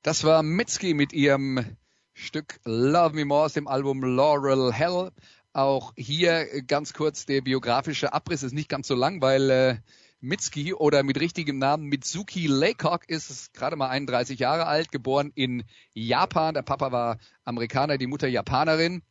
Das 0.06 0.22
war 0.22 0.44
Mitski 0.44 0.94
mit 0.94 1.12
ihrem 1.12 1.76
Stück 2.12 2.60
Love 2.64 3.16
Me 3.16 3.24
More 3.24 3.46
aus 3.46 3.54
dem 3.54 3.66
Album 3.66 4.04
Laurel 4.04 4.72
Hell. 4.72 5.10
Auch 5.52 5.94
hier 5.96 6.62
ganz 6.62 6.92
kurz 6.92 7.26
der 7.26 7.40
biografische 7.40 8.12
Abriss 8.12 8.44
ist 8.44 8.52
nicht 8.52 8.68
ganz 8.68 8.86
so 8.86 8.94
lang, 8.94 9.20
weil 9.20 9.50
äh, 9.50 9.76
Mitski 10.20 10.72
oder 10.72 11.02
mit 11.02 11.18
richtigem 11.18 11.58
Namen 11.58 11.86
Mitsuki 11.86 12.46
Laycock 12.46 13.08
ist 13.08 13.52
gerade 13.52 13.74
mal 13.74 13.88
31 13.88 14.38
Jahre 14.38 14.68
alt, 14.68 14.92
geboren 14.92 15.32
in 15.34 15.64
Japan. 15.92 16.54
Der 16.54 16.62
Papa 16.62 16.92
war 16.92 17.18
Amerikaner, 17.42 17.98
die 17.98 18.06
Mutter 18.06 18.28
Japanerin. 18.28 19.02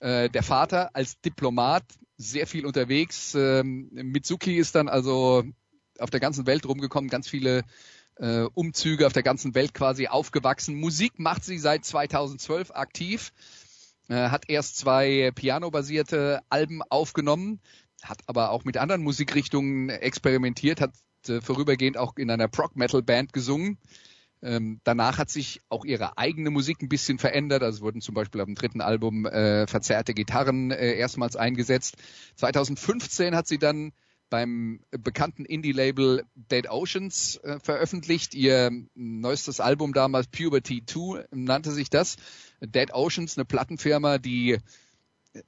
Äh, 0.00 0.28
der 0.28 0.42
Vater 0.42 0.90
als 0.96 1.20
Diplomat 1.20 1.84
sehr 2.16 2.48
viel 2.48 2.66
unterwegs. 2.66 3.36
Ähm, 3.36 3.90
Mitsuki 3.92 4.56
ist 4.56 4.74
dann 4.74 4.88
also 4.88 5.44
auf 6.00 6.10
der 6.10 6.18
ganzen 6.18 6.46
Welt 6.48 6.66
rumgekommen, 6.66 7.08
ganz 7.08 7.28
viele 7.28 7.62
äh, 8.16 8.42
Umzüge 8.54 9.06
auf 9.06 9.12
der 9.12 9.22
ganzen 9.22 9.54
Welt 9.54 9.74
quasi 9.74 10.08
aufgewachsen. 10.08 10.74
Musik 10.76 11.18
macht 11.18 11.44
sie 11.44 11.58
seit 11.58 11.84
2012 11.84 12.70
aktiv, 12.72 13.32
äh, 14.08 14.14
hat 14.14 14.48
erst 14.48 14.76
zwei 14.76 15.30
piano-basierte 15.34 16.40
Alben 16.48 16.82
aufgenommen, 16.88 17.60
hat 18.02 18.20
aber 18.26 18.50
auch 18.50 18.64
mit 18.64 18.76
anderen 18.76 19.02
Musikrichtungen 19.02 19.88
experimentiert, 19.88 20.80
hat 20.80 20.92
äh, 21.28 21.40
vorübergehend 21.40 21.96
auch 21.96 22.16
in 22.16 22.30
einer 22.30 22.48
Prog-Metal-Band 22.48 23.32
gesungen. 23.32 23.78
Ähm, 24.44 24.80
danach 24.82 25.18
hat 25.18 25.30
sich 25.30 25.60
auch 25.68 25.84
ihre 25.84 26.18
eigene 26.18 26.50
Musik 26.50 26.82
ein 26.82 26.88
bisschen 26.88 27.18
verändert. 27.18 27.62
Also 27.62 27.82
wurden 27.82 28.00
zum 28.00 28.14
Beispiel 28.14 28.40
auf 28.40 28.46
dem 28.46 28.56
dritten 28.56 28.80
Album 28.80 29.24
äh, 29.24 29.68
verzerrte 29.68 30.14
Gitarren 30.14 30.72
äh, 30.72 30.94
erstmals 30.94 31.36
eingesetzt. 31.36 31.96
2015 32.36 33.36
hat 33.36 33.46
sie 33.46 33.58
dann 33.58 33.92
beim 34.32 34.80
bekannten 34.90 35.44
Indie-Label 35.44 36.24
Dead 36.34 36.70
Oceans 36.70 37.36
äh, 37.44 37.60
veröffentlicht. 37.60 38.32
Ihr 38.32 38.70
neuestes 38.94 39.60
Album 39.60 39.92
damals, 39.92 40.26
Puberty 40.28 40.82
2, 40.86 41.26
nannte 41.32 41.70
sich 41.70 41.90
das. 41.90 42.16
Dead 42.62 42.94
Oceans, 42.94 43.36
eine 43.36 43.44
Plattenfirma, 43.44 44.16
die 44.16 44.56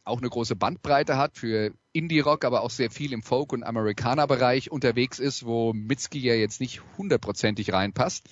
auch 0.04 0.18
eine 0.18 0.28
große 0.28 0.54
Bandbreite 0.54 1.16
hat 1.16 1.38
für 1.38 1.72
Indie-Rock, 1.92 2.44
aber 2.44 2.60
auch 2.60 2.68
sehr 2.68 2.90
viel 2.90 3.14
im 3.14 3.22
Folk- 3.22 3.54
und 3.54 3.62
Amerikaner-Bereich 3.62 4.70
unterwegs 4.70 5.18
ist, 5.18 5.46
wo 5.46 5.72
Mitski 5.72 6.18
ja 6.18 6.34
jetzt 6.34 6.60
nicht 6.60 6.82
hundertprozentig 6.98 7.72
reinpasst. 7.72 8.28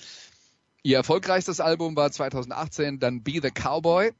Ihr 0.82 0.98
erfolgreichstes 0.98 1.60
Album 1.60 1.96
war 1.96 2.12
2018 2.12 2.98
dann 2.98 3.22
Be 3.22 3.40
the 3.42 3.50
Cowboy 3.50 4.12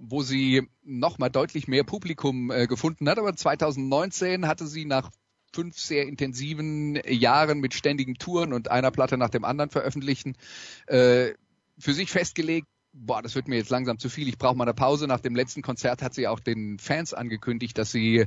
wo 0.00 0.22
sie 0.22 0.68
nochmal 0.82 1.30
deutlich 1.30 1.68
mehr 1.68 1.84
Publikum 1.84 2.50
äh, 2.50 2.66
gefunden 2.66 3.08
hat. 3.08 3.18
Aber 3.18 3.34
2019 3.34 4.46
hatte 4.46 4.66
sie 4.66 4.84
nach 4.84 5.10
fünf 5.52 5.78
sehr 5.78 6.06
intensiven 6.06 7.00
Jahren 7.06 7.60
mit 7.60 7.74
ständigen 7.74 8.14
Touren 8.14 8.52
und 8.52 8.70
einer 8.70 8.90
Platte 8.90 9.18
nach 9.18 9.30
dem 9.30 9.44
anderen 9.44 9.70
veröffentlichen, 9.70 10.36
äh, 10.86 11.32
für 11.78 11.92
sich 11.92 12.10
festgelegt, 12.10 12.66
boah, 12.92 13.22
das 13.22 13.34
wird 13.34 13.48
mir 13.48 13.56
jetzt 13.56 13.70
langsam 13.70 13.98
zu 13.98 14.08
viel, 14.08 14.28
ich 14.28 14.38
brauche 14.38 14.56
mal 14.56 14.64
eine 14.64 14.74
Pause. 14.74 15.06
Nach 15.06 15.20
dem 15.20 15.34
letzten 15.34 15.62
Konzert 15.62 16.02
hat 16.02 16.14
sie 16.14 16.28
auch 16.28 16.40
den 16.40 16.78
Fans 16.78 17.14
angekündigt, 17.14 17.78
dass 17.78 17.90
sie 17.90 18.26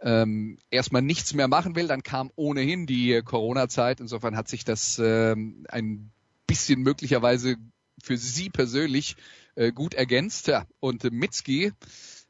ähm, 0.00 0.58
erstmal 0.70 1.02
nichts 1.02 1.34
mehr 1.34 1.48
machen 1.48 1.76
will. 1.76 1.86
Dann 1.86 2.02
kam 2.02 2.30
ohnehin 2.36 2.86
die 2.86 3.20
Corona-Zeit. 3.22 4.00
Insofern 4.00 4.36
hat 4.36 4.48
sich 4.48 4.64
das 4.64 4.98
ähm, 5.02 5.66
ein 5.68 6.10
bisschen 6.46 6.80
möglicherweise 6.80 7.56
für 8.02 8.16
sie 8.16 8.48
persönlich 8.48 9.16
äh, 9.54 9.72
gut 9.72 9.94
ergänzt. 9.94 10.46
Ja, 10.46 10.66
und 10.80 11.04
äh, 11.04 11.10
Mitski 11.10 11.72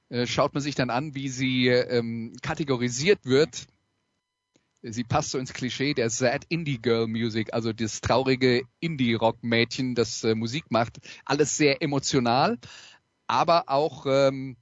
äh, 0.09 0.27
schaut 0.27 0.55
man 0.55 0.62
sich 0.62 0.75
dann 0.75 0.91
an, 0.91 1.14
wie 1.14 1.29
sie 1.29 1.68
ähm, 1.68 2.35
kategorisiert 2.43 3.25
wird. 3.25 3.66
Sie 4.83 5.05
passt 5.05 5.31
so 5.31 5.39
ins 5.39 5.53
Klischee 5.53 5.93
der 5.93 6.09
Sad 6.09 6.47
Indie 6.49 6.81
Girl 6.81 7.07
Music, 7.07 7.53
also 7.53 7.73
das 7.73 8.01
traurige 8.01 8.62
Indie-Rock-Mädchen, 8.81 9.95
das 9.95 10.25
äh, 10.25 10.35
Musik 10.35 10.71
macht. 10.71 11.01
Alles 11.27 11.57
sehr 11.59 11.83
emotional, 11.83 12.59
aber 13.27 13.68
auch 13.68 14.07
ähm, 14.09 14.57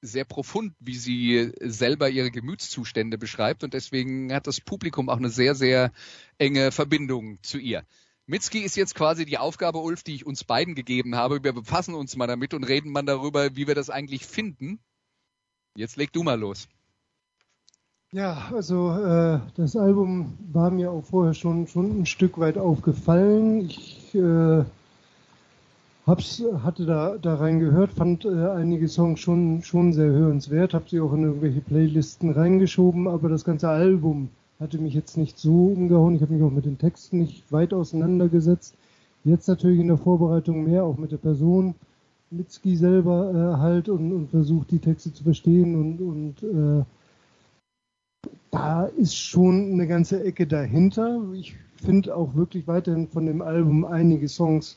sehr 0.00 0.24
profund, 0.24 0.74
wie 0.80 0.96
sie 0.96 1.52
selber 1.60 2.08
ihre 2.08 2.30
Gemütszustände 2.30 3.18
beschreibt. 3.18 3.64
Und 3.64 3.74
deswegen 3.74 4.32
hat 4.32 4.46
das 4.46 4.60
Publikum 4.60 5.08
auch 5.10 5.18
eine 5.18 5.30
sehr, 5.30 5.54
sehr 5.54 5.92
enge 6.38 6.72
Verbindung 6.72 7.42
zu 7.42 7.58
ihr. 7.58 7.84
Mitski 8.28 8.58
ist 8.58 8.76
jetzt 8.76 8.94
quasi 8.94 9.24
die 9.24 9.38
Aufgabe, 9.38 9.78
Ulf, 9.78 10.02
die 10.02 10.14
ich 10.14 10.26
uns 10.26 10.44
beiden 10.44 10.74
gegeben 10.74 11.16
habe. 11.16 11.42
Wir 11.42 11.54
befassen 11.54 11.94
uns 11.94 12.14
mal 12.14 12.26
damit 12.26 12.52
und 12.52 12.62
reden 12.62 12.92
mal 12.92 13.02
darüber, 13.02 13.56
wie 13.56 13.66
wir 13.66 13.74
das 13.74 13.88
eigentlich 13.88 14.26
finden. 14.26 14.80
Jetzt 15.74 15.96
leg 15.96 16.12
du 16.12 16.22
mal 16.22 16.38
los. 16.38 16.68
Ja, 18.12 18.50
also 18.54 18.90
äh, 18.92 19.40
das 19.56 19.76
Album 19.76 20.36
war 20.52 20.70
mir 20.70 20.90
auch 20.90 21.06
vorher 21.06 21.32
schon, 21.32 21.68
schon 21.68 22.02
ein 22.02 22.06
Stück 22.06 22.38
weit 22.38 22.58
aufgefallen. 22.58 23.62
Ich 23.62 24.14
äh, 24.14 24.62
hab's, 26.06 26.42
hatte 26.62 26.84
da, 26.84 27.16
da 27.16 27.36
reingehört, 27.36 27.94
fand 27.94 28.26
äh, 28.26 28.50
einige 28.50 28.88
Songs 28.88 29.20
schon, 29.20 29.62
schon 29.62 29.94
sehr 29.94 30.10
hörenswert, 30.10 30.74
habe 30.74 30.90
sie 30.90 31.00
auch 31.00 31.14
in 31.14 31.22
irgendwelche 31.22 31.62
Playlisten 31.62 32.30
reingeschoben, 32.30 33.08
aber 33.08 33.30
das 33.30 33.44
ganze 33.44 33.70
Album 33.70 34.28
hatte 34.60 34.78
mich 34.78 34.94
jetzt 34.94 35.16
nicht 35.16 35.38
so 35.38 35.66
umgehauen. 35.66 36.14
Ich 36.14 36.22
habe 36.22 36.34
mich 36.34 36.42
auch 36.42 36.50
mit 36.50 36.64
den 36.64 36.78
Texten 36.78 37.18
nicht 37.18 37.50
weit 37.52 37.72
auseinandergesetzt. 37.72 38.74
Jetzt 39.24 39.48
natürlich 39.48 39.80
in 39.80 39.88
der 39.88 39.98
Vorbereitung 39.98 40.64
mehr, 40.64 40.84
auch 40.84 40.96
mit 40.96 41.12
der 41.12 41.18
Person 41.18 41.74
Mitski 42.30 42.76
selber 42.76 43.30
äh, 43.32 43.60
halt 43.60 43.88
und, 43.88 44.12
und 44.12 44.30
versucht 44.30 44.70
die 44.70 44.78
Texte 44.78 45.12
zu 45.12 45.24
verstehen 45.24 45.74
und, 45.74 46.00
und 46.00 46.42
äh, 46.42 46.84
da 48.50 48.84
ist 48.84 49.14
schon 49.14 49.72
eine 49.72 49.86
ganze 49.86 50.22
Ecke 50.24 50.46
dahinter. 50.46 51.22
Ich 51.34 51.56
finde 51.76 52.14
auch 52.14 52.34
wirklich 52.34 52.66
weiterhin 52.66 53.08
von 53.08 53.26
dem 53.26 53.40
Album 53.40 53.84
einige 53.84 54.28
Songs, 54.28 54.76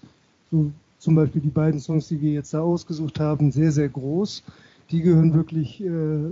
so 0.49 0.71
zum 0.99 1.15
Beispiel 1.15 1.41
die 1.41 1.49
beiden 1.49 1.79
Songs, 1.79 2.07
die 2.07 2.21
wir 2.21 2.31
jetzt 2.33 2.53
da 2.53 2.61
ausgesucht 2.61 3.19
haben, 3.19 3.51
sehr, 3.51 3.71
sehr 3.71 3.89
groß. 3.89 4.43
Die 4.91 5.01
gehören 5.01 5.33
wirklich 5.33 5.81
äh, 5.83 6.31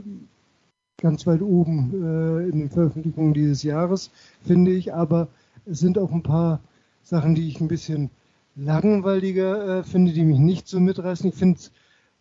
ganz 1.01 1.25
weit 1.27 1.41
oben 1.41 1.91
äh, 1.93 2.49
in 2.49 2.59
den 2.59 2.69
Veröffentlichungen 2.69 3.33
dieses 3.33 3.63
Jahres, 3.63 4.11
finde 4.43 4.71
ich. 4.71 4.93
Aber 4.93 5.27
es 5.65 5.79
sind 5.79 5.97
auch 5.97 6.11
ein 6.11 6.23
paar 6.23 6.59
Sachen, 7.03 7.35
die 7.35 7.47
ich 7.47 7.59
ein 7.59 7.67
bisschen 7.67 8.09
langweiliger 8.55 9.79
äh, 9.79 9.83
finde, 9.83 10.13
die 10.13 10.23
mich 10.23 10.39
nicht 10.39 10.67
so 10.67 10.79
mitreißen. 10.79 11.29
Ich 11.29 11.35
finde 11.35 11.59
es 11.59 11.71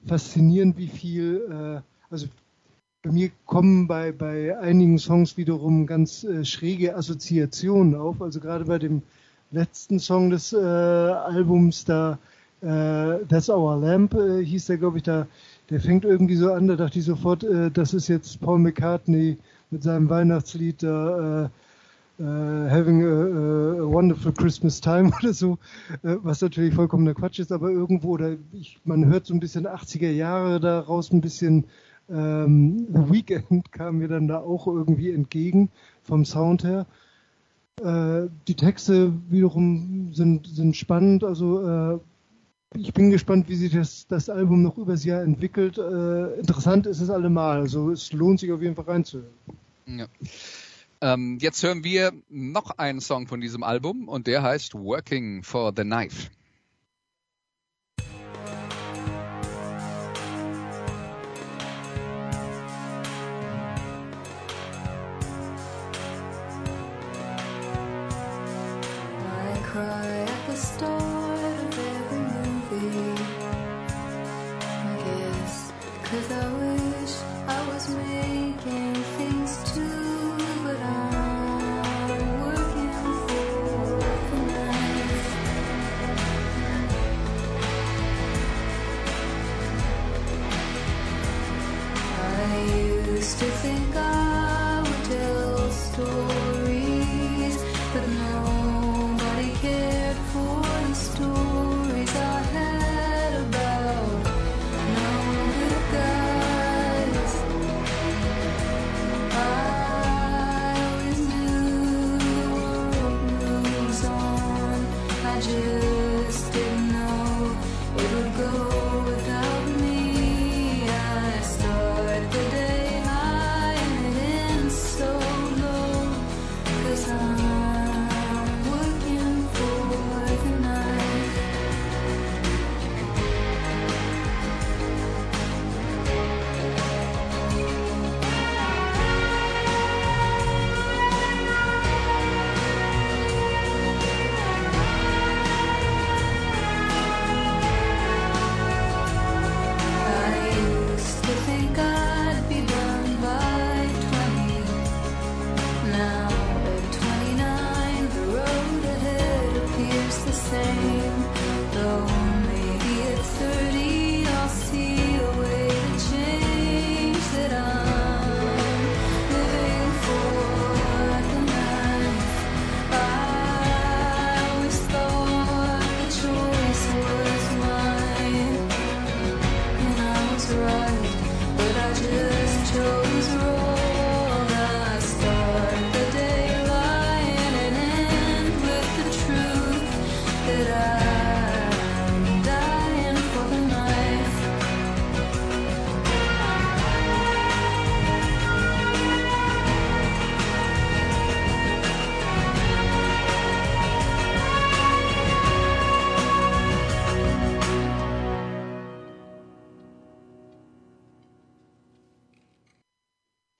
faszinierend, 0.06 0.76
wie 0.78 0.88
viel, 0.88 1.42
äh, 1.50 1.80
also 2.10 2.26
bei 3.02 3.12
mir 3.12 3.30
kommen 3.46 3.86
bei, 3.86 4.12
bei 4.12 4.58
einigen 4.58 4.98
Songs 4.98 5.36
wiederum 5.36 5.86
ganz 5.86 6.24
äh, 6.24 6.44
schräge 6.44 6.96
Assoziationen 6.96 7.94
auf. 7.94 8.22
Also 8.22 8.40
gerade 8.40 8.64
bei 8.64 8.78
dem 8.78 9.02
letzten 9.50 9.98
Song 9.98 10.30
des 10.30 10.52
äh, 10.52 10.56
Albums, 10.56 11.84
da 11.84 12.18
äh, 12.60 13.24
That's 13.28 13.48
Our 13.48 13.76
Lamp 13.76 14.14
hieß 14.14 14.66
der, 14.66 14.78
glaube 14.78 14.98
ich, 14.98 15.04
da 15.04 15.26
der 15.70 15.80
fängt 15.80 16.04
irgendwie 16.04 16.36
so 16.36 16.52
an, 16.52 16.66
da 16.66 16.76
dachte 16.76 16.98
ich 16.98 17.04
sofort, 17.04 17.44
äh, 17.44 17.70
das 17.70 17.94
ist 17.94 18.08
jetzt 18.08 18.40
Paul 18.40 18.58
McCartney 18.58 19.38
mit 19.70 19.82
seinem 19.82 20.08
Weihnachtslied 20.08 20.82
da, 20.82 21.44
äh, 21.44 21.48
Uh, 22.20 22.68
having 22.68 23.04
a, 23.04 23.80
a, 23.80 23.86
wonderful 23.86 24.32
Christmas 24.32 24.80
time 24.80 25.12
oder 25.22 25.32
so, 25.32 25.52
uh, 26.02 26.16
was 26.24 26.40
natürlich 26.40 26.74
vollkommener 26.74 27.14
Quatsch 27.14 27.38
ist, 27.38 27.52
aber 27.52 27.70
irgendwo, 27.70 28.14
oder 28.14 28.36
ich, 28.50 28.80
man 28.84 29.06
hört 29.06 29.26
so 29.26 29.34
ein 29.34 29.38
bisschen 29.38 29.68
80er 29.68 30.10
Jahre 30.10 30.58
daraus, 30.58 31.12
ein 31.12 31.20
bisschen 31.20 31.66
ähm, 32.10 32.88
The 32.92 33.12
Weekend 33.12 33.70
kam 33.70 33.98
mir 33.98 34.08
dann 34.08 34.26
da 34.28 34.38
auch 34.38 34.66
irgendwie 34.66 35.12
entgegen 35.12 35.70
vom 36.02 36.24
Sound 36.24 36.64
her. 36.64 36.86
Äh, 37.84 38.28
die 38.48 38.56
Texte 38.56 39.12
wiederum 39.28 40.10
sind, 40.12 40.48
sind 40.48 40.76
spannend, 40.76 41.22
also 41.22 42.00
ich 42.74 42.92
bin 42.92 43.10
gespannt, 43.10 43.48
wie 43.48 43.56
sich 43.56 43.72
das, 43.72 44.06
das 44.06 44.28
Album 44.28 44.62
noch 44.62 44.76
übers 44.76 45.04
Jahr 45.04 45.22
entwickelt. 45.22 45.78
Äh, 45.78 46.34
interessant 46.38 46.86
ist 46.86 47.00
es 47.00 47.10
allemal. 47.10 47.60
Also 47.60 47.90
es 47.90 48.12
lohnt 48.12 48.40
sich 48.40 48.52
auf 48.52 48.62
jeden 48.62 48.76
Fall 48.76 48.84
reinzuhören. 48.84 49.32
Ja. 49.86 50.06
Ähm, 51.00 51.38
jetzt 51.40 51.62
hören 51.62 51.84
wir 51.84 52.12
noch 52.28 52.70
einen 52.78 53.00
Song 53.00 53.26
von 53.28 53.40
diesem 53.40 53.62
Album 53.62 54.08
und 54.08 54.26
der 54.26 54.42
heißt 54.42 54.74
Working 54.74 55.42
for 55.42 55.72
the 55.74 55.82
Knife. 55.82 56.28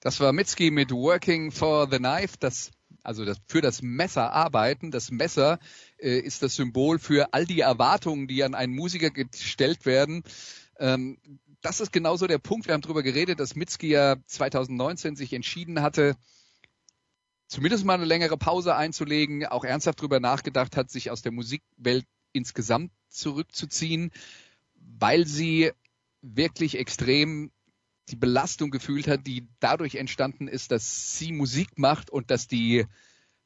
Das 0.09 0.19
war 0.19 0.33
Mitski 0.33 0.71
mit 0.71 0.89
Working 0.89 1.51
for 1.51 1.87
the 1.87 1.97
Knife, 1.97 2.35
das 2.39 2.71
also 3.03 3.25
das, 3.25 3.37
für 3.45 3.61
das 3.61 3.83
Messer 3.83 4.33
arbeiten. 4.33 4.89
Das 4.89 5.11
Messer 5.11 5.59
äh, 5.99 6.17
ist 6.17 6.41
das 6.41 6.55
Symbol 6.55 6.97
für 6.97 7.31
all 7.31 7.45
die 7.45 7.59
Erwartungen, 7.59 8.27
die 8.27 8.43
an 8.43 8.55
einen 8.55 8.73
Musiker 8.73 9.11
gestellt 9.11 9.85
werden. 9.85 10.23
Ähm, 10.79 11.19
das 11.61 11.79
ist 11.79 11.91
genauso 11.91 12.25
der 12.25 12.39
Punkt. 12.39 12.65
Wir 12.65 12.73
haben 12.73 12.81
darüber 12.81 13.03
geredet, 13.03 13.39
dass 13.39 13.55
Mitski 13.55 13.89
ja 13.89 14.15
2019 14.25 15.15
sich 15.15 15.31
entschieden 15.31 15.83
hatte, 15.83 16.15
zumindest 17.47 17.85
mal 17.85 17.93
eine 17.93 18.05
längere 18.05 18.35
Pause 18.35 18.75
einzulegen, 18.75 19.45
auch 19.45 19.63
ernsthaft 19.63 19.99
darüber 19.99 20.19
nachgedacht 20.19 20.75
hat, 20.75 20.89
sich 20.89 21.11
aus 21.11 21.21
der 21.21 21.33
Musikwelt 21.33 22.07
insgesamt 22.31 22.91
zurückzuziehen, 23.09 24.09
weil 24.73 25.27
sie 25.27 25.71
wirklich 26.23 26.79
extrem 26.79 27.51
die 28.11 28.15
Belastung 28.15 28.71
gefühlt 28.71 29.07
hat, 29.07 29.25
die 29.25 29.47
dadurch 29.59 29.95
entstanden 29.95 30.47
ist, 30.47 30.71
dass 30.71 31.17
sie 31.17 31.31
Musik 31.31 31.77
macht 31.77 32.09
und 32.09 32.31
dass 32.31 32.47
die 32.47 32.85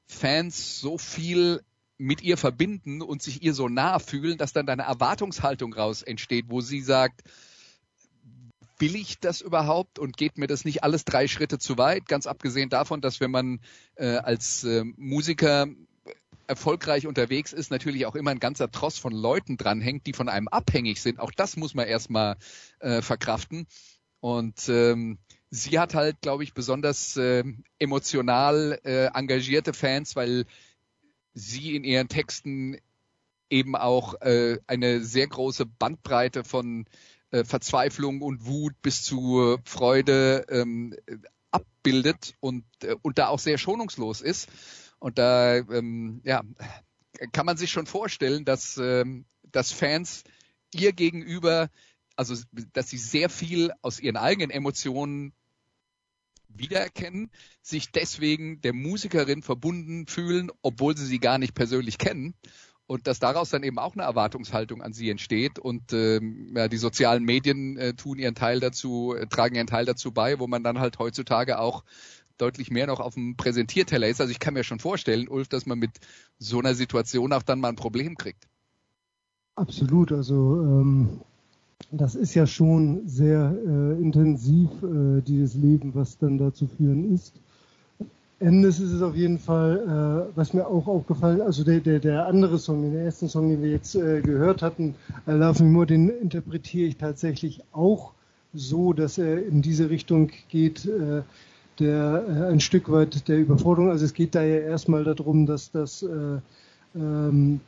Fans 0.07 0.79
so 0.79 0.97
viel 0.97 1.61
mit 1.97 2.21
ihr 2.21 2.37
verbinden 2.37 3.01
und 3.01 3.21
sich 3.21 3.43
ihr 3.43 3.53
so 3.53 3.69
nah 3.69 3.99
fühlen, 3.99 4.37
dass 4.37 4.53
dann 4.53 4.67
eine 4.67 4.83
Erwartungshaltung 4.83 5.73
raus 5.73 6.01
entsteht, 6.01 6.45
wo 6.49 6.61
sie 6.61 6.81
sagt, 6.81 7.21
will 8.79 8.95
ich 8.95 9.19
das 9.19 9.41
überhaupt 9.41 9.99
und 9.99 10.17
geht 10.17 10.37
mir 10.37 10.47
das 10.47 10.65
nicht 10.65 10.83
alles 10.83 11.05
drei 11.05 11.27
Schritte 11.27 11.59
zu 11.59 11.77
weit? 11.77 12.07
Ganz 12.07 12.27
abgesehen 12.27 12.69
davon, 12.69 13.01
dass 13.01 13.19
wenn 13.19 13.31
man 13.31 13.59
äh, 13.95 14.17
als 14.17 14.63
äh, 14.63 14.83
Musiker 14.97 15.67
erfolgreich 16.47 17.07
unterwegs 17.07 17.53
ist, 17.53 17.71
natürlich 17.71 18.05
auch 18.05 18.15
immer 18.15 18.31
ein 18.31 18.39
ganzer 18.39 18.69
Tross 18.69 18.97
von 18.97 19.13
Leuten 19.13 19.57
dranhängt, 19.57 20.05
die 20.07 20.13
von 20.13 20.27
einem 20.27 20.47
abhängig 20.47 21.01
sind. 21.01 21.19
Auch 21.19 21.31
das 21.31 21.55
muss 21.55 21.73
man 21.73 21.87
erstmal 21.87 22.35
äh, 22.79 23.01
verkraften. 23.01 23.67
Und 24.23 24.69
ähm, 24.69 25.17
sie 25.49 25.77
hat 25.79 25.95
halt, 25.95 26.21
glaube 26.21 26.45
ich, 26.45 26.53
besonders 26.53 27.17
äh, 27.17 27.43
emotional 27.77 28.79
äh, 28.85 29.07
engagierte 29.07 29.73
Fans, 29.73 30.15
weil 30.15 30.45
sie 31.33 31.75
in 31.75 31.83
ihren 31.83 32.07
Texten 32.07 32.77
eben 33.49 33.75
auch 33.75 34.13
äh, 34.21 34.59
eine 34.65 35.01
sehr 35.03 35.27
große 35.27 35.65
Bandbreite 35.65 36.45
von 36.45 36.85
äh, 37.31 37.43
Verzweiflung 37.43 38.21
und 38.21 38.45
Wut 38.45 38.81
bis 38.81 39.03
zu 39.03 39.57
Freude 39.65 40.45
ähm, 40.47 40.95
abbildet 41.51 42.35
und, 42.39 42.63
äh, 42.81 42.95
und 43.01 43.17
da 43.17 43.27
auch 43.27 43.39
sehr 43.39 43.57
schonungslos 43.57 44.21
ist. 44.21 44.47
Und 44.99 45.17
da 45.17 45.57
ähm, 45.57 46.21
ja, 46.23 46.43
kann 47.33 47.45
man 47.45 47.57
sich 47.57 47.71
schon 47.71 47.87
vorstellen, 47.87 48.45
dass, 48.45 48.77
ähm, 48.77 49.25
dass 49.51 49.73
Fans 49.73 50.23
ihr 50.73 50.93
gegenüber 50.93 51.69
also 52.15 52.35
dass 52.73 52.89
sie 52.89 52.97
sehr 52.97 53.29
viel 53.29 53.71
aus 53.81 53.99
ihren 53.99 54.17
eigenen 54.17 54.51
Emotionen 54.51 55.33
wiedererkennen, 56.47 57.31
sich 57.61 57.91
deswegen 57.91 58.61
der 58.61 58.73
Musikerin 58.73 59.41
verbunden 59.41 60.05
fühlen, 60.07 60.51
obwohl 60.61 60.95
sie 60.95 61.05
sie 61.05 61.19
gar 61.19 61.37
nicht 61.37 61.55
persönlich 61.55 61.97
kennen 61.97 62.35
und 62.85 63.07
dass 63.07 63.19
daraus 63.19 63.49
dann 63.49 63.63
eben 63.63 63.79
auch 63.79 63.93
eine 63.93 64.03
Erwartungshaltung 64.03 64.81
an 64.81 64.93
sie 64.93 65.09
entsteht 65.09 65.57
und 65.57 65.93
ähm, 65.93 66.53
ja, 66.55 66.67
die 66.67 66.77
sozialen 66.77 67.23
Medien 67.23 67.77
äh, 67.77 67.93
tun 67.93 68.19
ihren 68.19 68.35
Teil 68.35 68.59
dazu, 68.59 69.15
äh, 69.15 69.27
tragen 69.27 69.55
ihren 69.55 69.67
Teil 69.67 69.85
dazu 69.85 70.11
bei, 70.11 70.39
wo 70.39 70.47
man 70.47 70.63
dann 70.63 70.79
halt 70.79 70.99
heutzutage 70.99 71.59
auch 71.59 71.83
deutlich 72.37 72.71
mehr 72.71 72.87
noch 72.87 72.99
auf 72.99 73.13
dem 73.13 73.37
Präsentierteller 73.37 74.07
ist. 74.07 74.19
Also 74.19 74.31
ich 74.31 74.39
kann 74.39 74.53
mir 74.53 74.63
schon 74.63 74.79
vorstellen, 74.79 75.27
Ulf, 75.27 75.47
dass 75.47 75.65
man 75.65 75.79
mit 75.79 75.91
so 76.39 76.59
einer 76.59 76.75
Situation 76.75 77.31
auch 77.31 77.43
dann 77.43 77.59
mal 77.59 77.69
ein 77.69 77.75
Problem 77.75 78.17
kriegt. 78.17 78.47
Absolut, 79.55 80.11
also 80.11 80.61
ähm, 80.61 81.21
das 81.91 82.15
ist 82.15 82.33
ja 82.33 82.45
schon 82.47 83.07
sehr 83.07 83.55
äh, 83.65 84.01
intensiv, 84.01 84.69
äh, 84.83 85.21
dieses 85.21 85.55
Leben, 85.55 85.93
was 85.93 86.17
dann 86.17 86.37
da 86.37 86.53
zu 86.53 86.67
führen 86.67 87.13
ist. 87.13 87.33
Endes 88.39 88.79
ist 88.79 88.91
es 88.91 89.01
auf 89.01 89.15
jeden 89.15 89.39
Fall, 89.39 90.27
äh, 90.33 90.37
was 90.37 90.53
mir 90.53 90.67
auch 90.67 90.87
aufgefallen, 90.87 91.41
also 91.41 91.63
der, 91.63 91.79
der, 91.79 91.99
der 91.99 92.27
andere 92.27 92.59
Song, 92.59 92.81
den 92.81 92.95
ersten 92.95 93.29
Song, 93.29 93.49
den 93.49 93.61
wir 93.61 93.71
jetzt 93.71 93.95
äh, 93.95 94.21
gehört 94.21 94.61
hatten, 94.61 94.95
I 95.27 95.31
Love 95.31 95.63
Me 95.63 95.69
More, 95.69 95.85
den 95.85 96.09
interpretiere 96.09 96.87
ich 96.87 96.97
tatsächlich 96.97 97.61
auch 97.71 98.11
so, 98.53 98.93
dass 98.93 99.17
er 99.17 99.45
in 99.45 99.61
diese 99.61 99.89
Richtung 99.89 100.29
geht, 100.49 100.85
äh, 100.85 101.21
der 101.79 102.25
äh, 102.27 102.51
ein 102.51 102.59
Stück 102.59 102.91
weit 102.91 103.27
der 103.27 103.39
Überforderung, 103.39 103.89
also 103.89 104.05
es 104.05 104.13
geht 104.13 104.35
da 104.35 104.43
ja 104.43 104.59
erstmal 104.59 105.03
darum, 105.03 105.45
dass 105.45 105.71
das 105.71 106.03
äh, 106.03 106.39
ähm, 106.95 107.61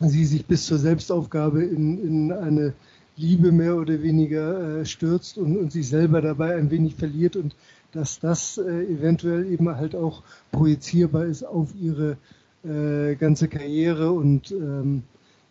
sie 0.00 0.24
sich 0.24 0.46
bis 0.46 0.66
zur 0.66 0.78
Selbstaufgabe 0.78 1.62
in, 1.62 2.02
in 2.02 2.32
eine 2.32 2.72
Liebe 3.16 3.52
mehr 3.52 3.76
oder 3.76 4.02
weniger 4.02 4.80
äh, 4.80 4.84
stürzt 4.84 5.38
und, 5.38 5.56
und 5.56 5.72
sich 5.72 5.88
selber 5.88 6.20
dabei 6.20 6.56
ein 6.56 6.70
wenig 6.70 6.94
verliert 6.94 7.36
und 7.36 7.54
dass 7.92 8.20
das 8.20 8.58
äh, 8.58 8.84
eventuell 8.84 9.46
eben 9.52 9.68
halt 9.68 9.94
auch 9.94 10.22
projizierbar 10.50 11.26
ist 11.26 11.44
auf 11.44 11.74
ihre 11.74 12.16
äh, 12.64 13.16
ganze 13.16 13.48
Karriere 13.48 14.12
und 14.12 14.50
ähm, 14.50 15.02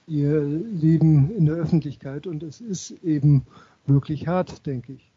ihr 0.08 0.42
Leben 0.42 1.36
in 1.36 1.46
der 1.46 1.56
Öffentlichkeit. 1.56 2.28
Und 2.28 2.44
es 2.44 2.62
ist 2.62 2.92
eben 3.04 3.46
wirklich 3.86 4.28
hart, 4.28 4.66
denke 4.66 4.94
ich. 4.94 5.12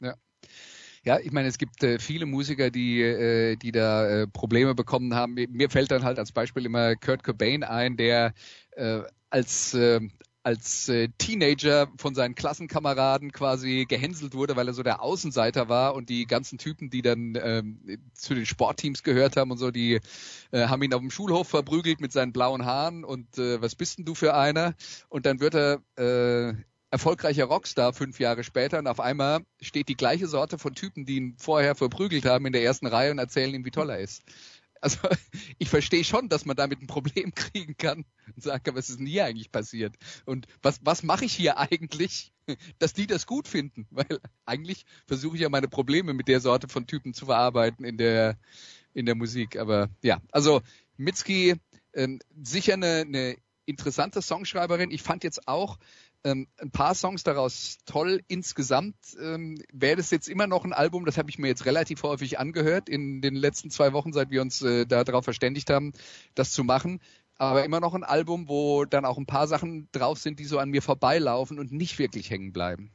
Ja. 0.00 0.14
Ja, 1.04 1.18
ich 1.18 1.32
meine, 1.32 1.48
es 1.48 1.58
gibt 1.58 1.82
äh, 1.82 1.98
viele 1.98 2.26
Musiker, 2.26 2.70
die, 2.70 3.02
äh, 3.02 3.56
die 3.56 3.72
da 3.72 4.08
äh, 4.08 4.26
Probleme 4.26 4.74
bekommen 4.74 5.14
haben. 5.14 5.34
Mir 5.34 5.70
fällt 5.70 5.90
dann 5.90 6.04
halt 6.04 6.18
als 6.18 6.32
Beispiel 6.32 6.64
immer 6.64 6.94
Kurt 6.96 7.24
Cobain 7.24 7.64
ein, 7.64 7.96
der 7.96 8.34
äh, 8.72 9.00
als 9.30 9.74
äh, 9.74 10.00
als 10.42 10.88
äh, 10.88 11.08
Teenager 11.18 11.88
von 11.96 12.14
seinen 12.14 12.34
Klassenkameraden 12.34 13.32
quasi 13.32 13.86
gehänselt 13.88 14.34
wurde, 14.34 14.56
weil 14.56 14.66
er 14.66 14.74
so 14.74 14.82
der 14.82 15.02
Außenseiter 15.02 15.68
war 15.68 15.94
und 15.94 16.08
die 16.08 16.26
ganzen 16.26 16.58
Typen, 16.58 16.90
die 16.90 17.02
dann 17.02 17.38
ähm, 17.40 18.00
zu 18.14 18.34
den 18.34 18.46
Sportteams 18.46 19.02
gehört 19.02 19.36
haben 19.36 19.50
und 19.50 19.58
so, 19.58 19.70
die 19.70 20.00
äh, 20.50 20.66
haben 20.66 20.82
ihn 20.82 20.94
auf 20.94 21.00
dem 21.00 21.10
Schulhof 21.10 21.48
verprügelt 21.48 22.00
mit 22.00 22.12
seinen 22.12 22.32
blauen 22.32 22.64
Haaren 22.64 23.04
und 23.04 23.38
äh, 23.38 23.62
was 23.62 23.74
bist 23.74 23.98
denn 23.98 24.04
du 24.04 24.14
für 24.14 24.34
einer? 24.34 24.74
Und 25.08 25.26
dann 25.26 25.40
wird 25.40 25.54
er 25.54 25.82
äh, 25.96 26.54
erfolgreicher 26.90 27.44
Rockstar 27.44 27.92
fünf 27.94 28.20
Jahre 28.20 28.44
später 28.44 28.78
und 28.78 28.86
auf 28.86 29.00
einmal 29.00 29.40
steht 29.60 29.88
die 29.88 29.96
gleiche 29.96 30.26
Sorte 30.26 30.58
von 30.58 30.74
Typen, 30.74 31.06
die 31.06 31.16
ihn 31.16 31.36
vorher 31.38 31.74
verprügelt 31.74 32.26
haben 32.26 32.46
in 32.46 32.52
der 32.52 32.62
ersten 32.62 32.86
Reihe 32.86 33.10
und 33.10 33.18
erzählen 33.18 33.54
ihm, 33.54 33.64
wie 33.64 33.70
toll 33.70 33.90
er 33.90 33.98
ist. 33.98 34.22
Also 34.82 34.98
ich 35.58 35.70
verstehe 35.70 36.04
schon, 36.04 36.28
dass 36.28 36.44
man 36.44 36.56
damit 36.56 36.82
ein 36.82 36.86
Problem 36.86 37.34
kriegen 37.34 37.76
kann 37.78 38.04
und 38.34 38.42
sagt, 38.42 38.68
was 38.74 38.90
ist 38.90 38.98
denn 38.98 39.06
hier 39.06 39.24
eigentlich 39.24 39.50
passiert? 39.50 39.94
Und 40.26 40.46
was, 40.60 40.80
was 40.82 41.02
mache 41.02 41.24
ich 41.24 41.32
hier 41.32 41.56
eigentlich, 41.58 42.34
dass 42.78 42.92
die 42.92 43.06
das 43.06 43.26
gut 43.26 43.48
finden? 43.48 43.86
Weil 43.90 44.20
eigentlich 44.44 44.84
versuche 45.06 45.36
ich 45.36 45.42
ja 45.42 45.48
meine 45.48 45.68
Probleme 45.68 46.12
mit 46.12 46.28
der 46.28 46.40
Sorte 46.40 46.68
von 46.68 46.86
Typen 46.86 47.14
zu 47.14 47.26
verarbeiten 47.26 47.86
in 47.86 47.96
der, 47.96 48.36
in 48.92 49.06
der 49.06 49.14
Musik. 49.14 49.56
Aber 49.56 49.88
ja, 50.02 50.20
also 50.32 50.60
Mitski, 50.98 51.54
ähm, 51.94 52.20
sicher 52.42 52.74
eine, 52.74 53.04
eine 53.06 53.36
interessante 53.64 54.20
Songschreiberin. 54.20 54.90
Ich 54.90 55.02
fand 55.02 55.24
jetzt 55.24 55.46
auch, 55.46 55.78
ähm, 56.24 56.46
ein 56.60 56.70
paar 56.70 56.94
Songs 56.94 57.24
daraus 57.24 57.78
toll. 57.84 58.22
Insgesamt 58.28 58.96
ähm, 59.20 59.58
wäre 59.72 59.96
das 59.96 60.10
jetzt 60.10 60.28
immer 60.28 60.46
noch 60.46 60.64
ein 60.64 60.72
Album, 60.72 61.04
das 61.04 61.18
habe 61.18 61.30
ich 61.30 61.38
mir 61.38 61.48
jetzt 61.48 61.66
relativ 61.66 62.02
häufig 62.02 62.38
angehört 62.38 62.88
in 62.88 63.20
den 63.20 63.34
letzten 63.34 63.70
zwei 63.70 63.92
Wochen, 63.92 64.12
seit 64.12 64.30
wir 64.30 64.42
uns 64.42 64.62
äh, 64.62 64.86
darauf 64.86 65.24
verständigt 65.24 65.70
haben, 65.70 65.92
das 66.34 66.52
zu 66.52 66.64
machen. 66.64 67.00
Aber 67.38 67.64
immer 67.64 67.80
noch 67.80 67.94
ein 67.94 68.04
Album, 68.04 68.48
wo 68.48 68.84
dann 68.84 69.04
auch 69.04 69.18
ein 69.18 69.26
paar 69.26 69.48
Sachen 69.48 69.88
drauf 69.90 70.18
sind, 70.18 70.38
die 70.38 70.44
so 70.44 70.58
an 70.58 70.70
mir 70.70 70.82
vorbeilaufen 70.82 71.58
und 71.58 71.72
nicht 71.72 71.98
wirklich 71.98 72.30
hängen 72.30 72.52
bleiben. 72.52 72.92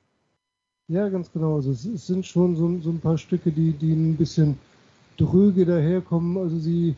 Ja, 0.88 1.10
ganz 1.10 1.30
genau. 1.34 1.56
Also 1.56 1.72
es, 1.72 1.84
sind 1.84 2.26
schon 2.26 2.56
so, 2.56 2.80
so, 2.80 2.92
ein 2.92 3.02
paar 3.02 3.18
Stücke, 3.18 3.52
die, 3.52 3.74
die 3.74 3.92
ein 3.92 4.16
bisschen 4.16 4.58
dröge 5.18 5.66
daherkommen. 5.66 6.38
Also 6.38 6.58
sie, 6.58 6.96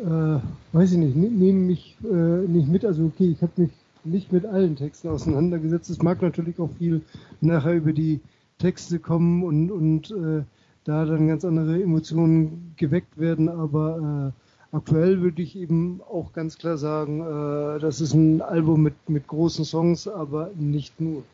äh, 0.00 0.40
weiß 0.72 0.92
ich 0.92 0.98
nicht, 0.98 1.14
nehmen 1.14 1.68
mich 1.68 1.96
äh, 2.02 2.48
nicht 2.48 2.66
mit. 2.66 2.84
Also 2.84 3.04
okay, 3.04 3.30
ich 3.30 3.42
habe 3.42 3.52
mich 3.56 3.70
nicht 4.04 4.32
mit 4.32 4.46
allen 4.46 4.76
Texten 4.76 5.08
auseinandergesetzt. 5.08 5.90
Es 5.90 6.02
mag 6.02 6.22
natürlich 6.22 6.58
auch 6.58 6.70
viel 6.78 7.02
nachher 7.40 7.74
über 7.74 7.92
die 7.92 8.20
Texte 8.58 8.98
kommen 8.98 9.42
und, 9.42 9.70
und 9.70 10.10
äh, 10.10 10.44
da 10.84 11.04
dann 11.04 11.28
ganz 11.28 11.44
andere 11.44 11.82
Emotionen 11.82 12.74
geweckt 12.76 13.18
werden, 13.18 13.48
aber 13.48 14.32
äh, 14.72 14.76
aktuell 14.76 15.20
würde 15.20 15.42
ich 15.42 15.56
eben 15.56 16.00
auch 16.02 16.32
ganz 16.32 16.58
klar 16.58 16.76
sagen, 16.76 17.20
äh, 17.20 17.78
das 17.78 18.00
ist 18.00 18.14
ein 18.14 18.42
Album 18.42 18.82
mit, 18.82 19.08
mit 19.08 19.26
großen 19.26 19.64
Songs, 19.64 20.08
aber 20.08 20.50
nicht 20.54 21.00
nur. 21.00 21.24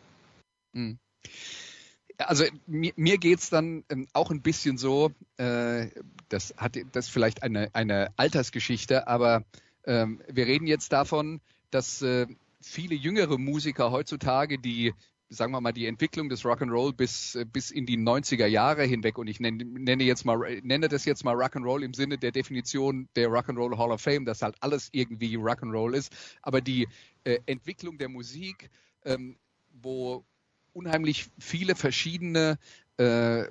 Mhm. 0.72 0.98
Also 2.18 2.44
mir, 2.66 2.92
mir 2.96 3.16
geht's 3.16 3.48
dann 3.48 3.84
ähm, 3.90 4.08
auch 4.12 4.30
ein 4.30 4.42
bisschen 4.42 4.76
so, 4.76 5.12
äh, 5.36 5.86
das 6.28 6.54
hat 6.56 6.76
das 6.92 7.08
vielleicht 7.08 7.42
eine, 7.42 7.68
eine 7.74 8.10
Altersgeschichte, 8.16 9.06
aber 9.06 9.44
ähm, 9.84 10.20
wir 10.28 10.46
reden 10.46 10.66
jetzt 10.66 10.92
davon, 10.92 11.40
dass 11.70 12.02
äh, 12.02 12.26
viele 12.60 12.94
jüngere 12.94 13.38
Musiker 13.38 13.90
heutzutage, 13.90 14.58
die 14.58 14.92
sagen 15.30 15.52
wir 15.52 15.60
mal, 15.60 15.72
die 15.72 15.86
Entwicklung 15.86 16.28
des 16.28 16.44
Rock'n'Roll 16.44 16.94
bis, 16.94 17.38
bis 17.52 17.70
in 17.70 17.86
die 17.86 17.98
90er 17.98 18.46
Jahre 18.46 18.84
hinweg 18.84 19.18
und 19.18 19.26
ich 19.26 19.40
nenne, 19.40 19.64
nenne 19.64 20.04
jetzt 20.04 20.24
mal, 20.24 20.60
nenne 20.62 20.88
das 20.88 21.04
jetzt 21.04 21.24
mal 21.24 21.34
Rock'n'Roll 21.34 21.82
im 21.84 21.92
Sinne 21.92 22.18
der 22.18 22.32
Definition 22.32 23.08
der 23.14 23.28
Rock'n'Roll 23.28 23.76
Hall 23.76 23.92
of 23.92 24.00
Fame, 24.00 24.24
dass 24.24 24.42
halt 24.42 24.56
alles 24.60 24.88
irgendwie 24.92 25.36
Rock'n'Roll 25.36 25.94
ist, 25.94 26.14
aber 26.42 26.60
die 26.60 26.88
äh, 27.24 27.38
Entwicklung 27.46 27.98
der 27.98 28.08
Musik, 28.08 28.70
ähm, 29.04 29.36
wo 29.82 30.24
unheimlich 30.72 31.26
viele 31.38 31.74
verschiedene 31.74 32.58
äh, 32.96 33.44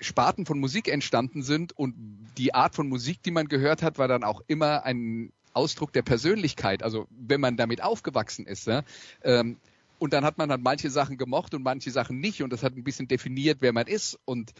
Sparten 0.00 0.44
von 0.44 0.60
Musik 0.60 0.88
entstanden 0.88 1.42
sind 1.42 1.72
und 1.72 1.94
die 2.36 2.52
Art 2.52 2.74
von 2.74 2.88
Musik, 2.88 3.22
die 3.22 3.30
man 3.30 3.48
gehört 3.48 3.82
hat, 3.82 3.96
war 3.96 4.08
dann 4.08 4.22
auch 4.22 4.42
immer 4.48 4.84
ein 4.84 5.32
Ausdruck 5.54 5.92
der 5.92 6.02
Persönlichkeit. 6.02 6.82
Also 6.82 7.06
wenn 7.10 7.40
man 7.40 7.56
damit 7.56 7.82
aufgewachsen 7.82 8.46
ist. 8.46 8.66
Ja, 8.66 8.82
ähm, 9.22 9.56
und 9.98 10.12
dann 10.12 10.24
hat 10.24 10.38
man 10.38 10.50
halt 10.50 10.60
manche 10.60 10.90
Sachen 10.90 11.16
gemocht 11.16 11.54
und 11.54 11.62
manche 11.62 11.90
Sachen 11.90 12.20
nicht 12.20 12.42
und 12.42 12.52
das 12.52 12.62
hat 12.62 12.76
ein 12.76 12.84
bisschen 12.84 13.08
definiert, 13.08 13.58
wer 13.60 13.72
man 13.72 13.86
ist. 13.86 14.18
Und 14.24 14.52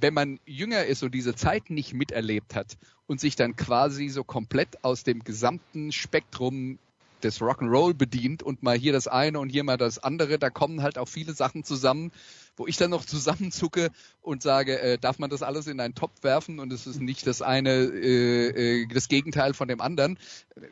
wenn 0.00 0.12
man 0.12 0.40
jünger 0.44 0.84
ist 0.84 1.02
und 1.02 1.14
diese 1.14 1.34
Zeit 1.34 1.70
nicht 1.70 1.94
miterlebt 1.94 2.54
hat 2.54 2.76
und 3.06 3.20
sich 3.20 3.36
dann 3.36 3.56
quasi 3.56 4.08
so 4.08 4.24
komplett 4.24 4.84
aus 4.84 5.04
dem 5.04 5.20
gesamten 5.20 5.92
Spektrum 5.92 6.78
des 7.24 7.40
Rock'n'Roll 7.40 7.94
bedient 7.94 8.42
und 8.42 8.62
mal 8.62 8.76
hier 8.76 8.92
das 8.92 9.08
eine 9.08 9.38
und 9.38 9.48
hier 9.48 9.64
mal 9.64 9.76
das 9.76 9.98
andere, 9.98 10.38
da 10.38 10.50
kommen 10.50 10.82
halt 10.82 10.98
auch 10.98 11.08
viele 11.08 11.32
Sachen 11.32 11.64
zusammen, 11.64 12.12
wo 12.56 12.66
ich 12.66 12.76
dann 12.76 12.90
noch 12.90 13.04
zusammenzucke 13.06 13.90
und 14.20 14.42
sage, 14.42 14.80
äh, 14.80 14.98
darf 14.98 15.18
man 15.18 15.30
das 15.30 15.42
alles 15.42 15.66
in 15.66 15.80
einen 15.80 15.94
Topf 15.94 16.22
werfen? 16.22 16.58
Und 16.58 16.72
es 16.72 16.86
ist 16.86 17.00
nicht 17.00 17.26
das 17.26 17.42
eine, 17.42 17.70
äh, 17.70 18.82
äh, 18.82 18.86
das 18.86 19.08
Gegenteil 19.08 19.54
von 19.54 19.68
dem 19.68 19.80
anderen, 19.80 20.18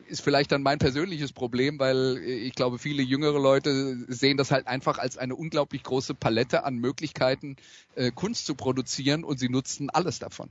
ist 0.07 0.21
vielleicht 0.21 0.51
dann 0.51 0.61
mein 0.61 0.79
persönliches 0.79 1.33
Problem, 1.33 1.79
weil 1.79 2.17
äh, 2.17 2.33
ich 2.35 2.53
glaube, 2.53 2.77
viele 2.79 3.03
jüngere 3.03 3.39
Leute 3.39 3.97
sehen 4.07 4.37
das 4.37 4.51
halt 4.51 4.67
einfach 4.67 4.97
als 4.97 5.17
eine 5.17 5.35
unglaublich 5.35 5.83
große 5.83 6.13
Palette 6.13 6.63
an 6.63 6.77
Möglichkeiten, 6.77 7.55
äh, 7.95 8.11
Kunst 8.11 8.45
zu 8.45 8.55
produzieren 8.55 9.23
und 9.23 9.39
sie 9.39 9.49
nutzen 9.49 9.89
alles 9.89 10.19
davon. 10.19 10.49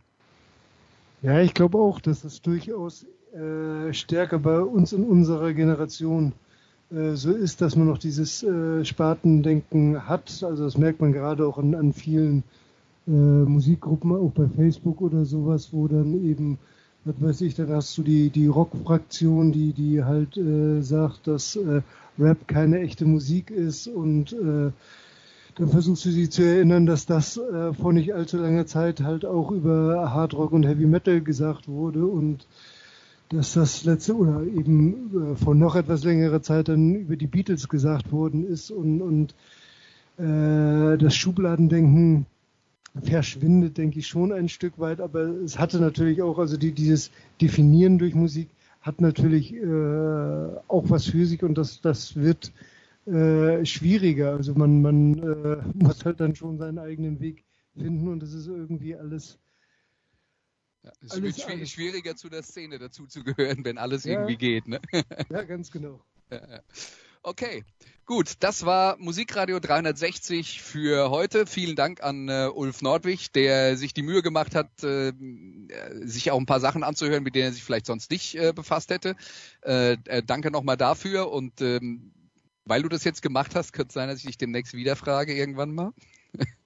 Ja, 1.22 1.40
ich 1.40 1.52
glaube 1.52 1.78
auch, 1.78 2.00
dass 2.00 2.24
es 2.24 2.40
durchaus 2.40 3.04
äh, 3.32 3.92
stärker 3.92 4.38
bei 4.38 4.60
uns 4.60 4.92
in 4.92 5.04
unserer 5.04 5.52
Generation 5.52 6.32
äh, 6.92 7.14
so 7.14 7.30
ist, 7.30 7.60
dass 7.60 7.76
man 7.76 7.86
noch 7.86 7.98
dieses 7.98 8.42
äh, 8.42 8.84
Spartendenken 8.84 10.08
hat. 10.08 10.42
Also 10.42 10.64
das 10.64 10.76
merkt 10.76 11.00
man 11.00 11.12
gerade 11.12 11.46
auch 11.46 11.58
an, 11.58 11.74
an 11.74 11.92
vielen 11.92 12.42
äh, 13.06 13.10
Musikgruppen, 13.10 14.12
auch 14.12 14.32
bei 14.32 14.48
Facebook 14.48 15.00
oder 15.00 15.24
sowas, 15.24 15.68
wo 15.72 15.86
dann 15.86 16.24
eben, 16.24 16.58
was 17.04 17.14
weiß 17.20 17.40
ich, 17.42 17.54
dann 17.54 17.70
hast 17.70 17.96
du 17.96 18.02
die, 18.02 18.30
die 18.30 18.48
Rock-Fraktion, 18.48 19.52
die, 19.52 19.72
die 19.72 20.02
halt 20.04 20.38
sagt, 20.84 21.26
dass 21.26 21.58
Rap 22.18 22.46
keine 22.46 22.80
echte 22.80 23.06
Musik 23.06 23.50
ist 23.50 23.88
und 23.88 24.36
dann 24.38 25.68
versuchst 25.68 26.04
du 26.04 26.10
sie 26.10 26.28
zu 26.28 26.42
erinnern, 26.42 26.84
dass 26.84 27.06
das 27.06 27.40
vor 27.80 27.94
nicht 27.94 28.12
allzu 28.12 28.36
langer 28.36 28.66
Zeit 28.66 29.00
halt 29.00 29.24
auch 29.24 29.50
über 29.50 30.12
Hard 30.12 30.34
Rock 30.34 30.52
und 30.52 30.66
Heavy 30.66 30.84
Metal 30.84 31.22
gesagt 31.22 31.68
wurde 31.68 32.04
und 32.04 32.46
dass 33.30 33.54
das 33.54 33.84
letzte 33.84 34.16
oder 34.16 34.42
eben 34.42 35.32
äh, 35.32 35.36
vor 35.36 35.54
noch 35.54 35.76
etwas 35.76 36.04
längerer 36.04 36.42
Zeit 36.42 36.68
dann 36.68 36.94
über 36.94 37.16
die 37.16 37.28
Beatles 37.28 37.68
gesagt 37.68 38.12
worden 38.12 38.46
ist 38.46 38.70
und, 38.70 39.00
und 39.00 39.34
äh, 40.18 40.98
das 40.98 41.14
Schubladendenken 41.14 42.26
verschwindet, 43.02 43.78
denke 43.78 44.00
ich 44.00 44.08
schon 44.08 44.32
ein 44.32 44.48
Stück 44.48 44.78
weit, 44.78 45.00
aber 45.00 45.22
es 45.44 45.58
hatte 45.58 45.78
natürlich 45.78 46.22
auch, 46.22 46.38
also 46.38 46.56
die, 46.56 46.72
dieses 46.72 47.12
Definieren 47.40 47.98
durch 47.98 48.14
Musik 48.14 48.48
hat 48.80 49.00
natürlich 49.00 49.54
äh, 49.54 49.66
auch 50.66 50.90
was 50.90 51.06
für 51.06 51.24
sich 51.24 51.42
und 51.44 51.56
das, 51.56 51.80
das 51.80 52.16
wird 52.16 52.52
äh, 53.06 53.64
schwieriger. 53.64 54.32
Also 54.32 54.54
man, 54.54 54.82
man 54.82 55.18
äh, 55.18 55.56
muss 55.74 56.04
halt 56.04 56.18
dann 56.20 56.34
schon 56.34 56.58
seinen 56.58 56.78
eigenen 56.78 57.20
Weg 57.20 57.44
finden 57.76 58.08
und 58.08 58.22
das 58.22 58.34
ist 58.34 58.48
irgendwie 58.48 58.96
alles 58.96 59.38
ja, 60.82 60.92
es 61.02 61.10
alles, 61.12 61.38
wird 61.38 61.48
alles. 61.48 61.70
schwieriger 61.70 62.16
zu 62.16 62.28
der 62.28 62.42
Szene 62.42 62.78
dazu 62.78 63.06
zu 63.06 63.22
gehören, 63.24 63.64
wenn 63.64 63.78
alles 63.78 64.04
ja. 64.04 64.12
irgendwie 64.12 64.36
geht. 64.36 64.68
Ne? 64.68 64.80
Ja, 65.30 65.42
ganz 65.42 65.70
genau. 65.70 66.00
Okay, 67.22 67.64
gut. 68.06 68.34
Das 68.40 68.64
war 68.64 68.96
Musikradio 68.98 69.60
360 69.60 70.62
für 70.62 71.10
heute. 71.10 71.46
Vielen 71.46 71.76
Dank 71.76 72.02
an 72.02 72.30
äh, 72.30 72.48
Ulf 72.52 72.80
Nordwig, 72.80 73.32
der 73.32 73.76
sich 73.76 73.92
die 73.92 74.02
Mühe 74.02 74.22
gemacht 74.22 74.54
hat, 74.54 74.82
äh, 74.82 75.12
sich 76.00 76.30
auch 76.30 76.38
ein 76.38 76.46
paar 76.46 76.60
Sachen 76.60 76.82
anzuhören, 76.82 77.22
mit 77.22 77.34
denen 77.34 77.48
er 77.48 77.52
sich 77.52 77.62
vielleicht 77.62 77.84
sonst 77.84 78.10
nicht 78.10 78.36
äh, 78.36 78.54
befasst 78.54 78.90
hätte. 78.90 79.16
Äh, 79.62 79.98
äh, 80.06 80.22
danke 80.22 80.50
nochmal 80.50 80.78
dafür 80.78 81.30
und 81.30 81.60
ähm, 81.60 82.12
weil 82.64 82.82
du 82.82 82.88
das 82.88 83.04
jetzt 83.04 83.20
gemacht 83.20 83.54
hast, 83.54 83.72
könnte 83.72 83.88
es 83.88 83.94
sein, 83.94 84.08
dass 84.08 84.20
ich 84.20 84.26
dich 84.26 84.38
demnächst 84.38 84.72
wieder 84.72 84.96
frage 84.96 85.34
irgendwann 85.34 85.74
mal. 85.74 85.92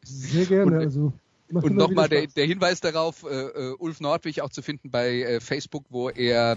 Sehr 0.05 0.47
gerne. 0.47 0.77
Und, 0.77 0.83
also 0.85 1.13
und 1.53 1.77
nochmal 1.77 2.09
der, 2.09 2.27
der, 2.27 2.47
Hinweis 2.47 2.81
darauf, 2.81 3.25
äh, 3.25 3.29
äh, 3.29 3.75
Ulf 3.79 4.01
Nordwig 4.01 4.41
auch 4.41 4.51
zu 4.51 4.63
finden 4.63 4.91
bei 4.91 5.23
äh, 5.23 5.41
Facebook, 5.41 5.85
wo 5.91 6.09
er 6.09 6.57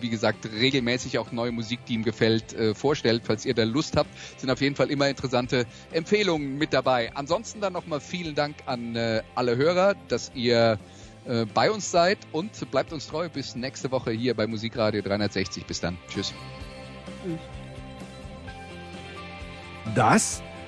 wie 0.00 0.08
gesagt, 0.08 0.46
regelmäßig 0.46 1.18
auch 1.18 1.32
neue 1.32 1.52
Musik, 1.52 1.84
die 1.86 1.94
ihm 1.94 2.04
gefällt, 2.04 2.52
äh, 2.54 2.74
vorstellt. 2.74 3.22
Falls 3.24 3.44
ihr 3.44 3.54
da 3.54 3.64
Lust 3.64 3.96
habt, 3.96 4.10
sind 4.38 4.50
auf 4.50 4.60
jeden 4.60 4.76
Fall 4.76 4.90
immer 4.90 5.08
interessante 5.08 5.66
Empfehlungen 5.92 6.56
mit 6.56 6.72
dabei. 6.72 7.14
Ansonsten 7.14 7.60
dann 7.60 7.72
nochmal 7.72 8.00
vielen 8.00 8.34
Dank 8.34 8.56
an 8.66 8.96
äh, 8.96 9.22
alle 9.34 9.56
Hörer, 9.56 9.94
dass 10.08 10.32
ihr 10.34 10.78
äh, 11.26 11.44
bei 11.46 11.70
uns 11.70 11.90
seid 11.90 12.18
und 12.32 12.70
bleibt 12.70 12.92
uns 12.92 13.06
treu 13.08 13.28
bis 13.28 13.54
nächste 13.54 13.90
Woche 13.90 14.10
hier 14.10 14.34
bei 14.34 14.46
Musikradio 14.46 15.02
360. 15.02 15.66
Bis 15.66 15.80
dann. 15.80 15.98
Tschüss. 16.08 16.32
Das 19.94 20.42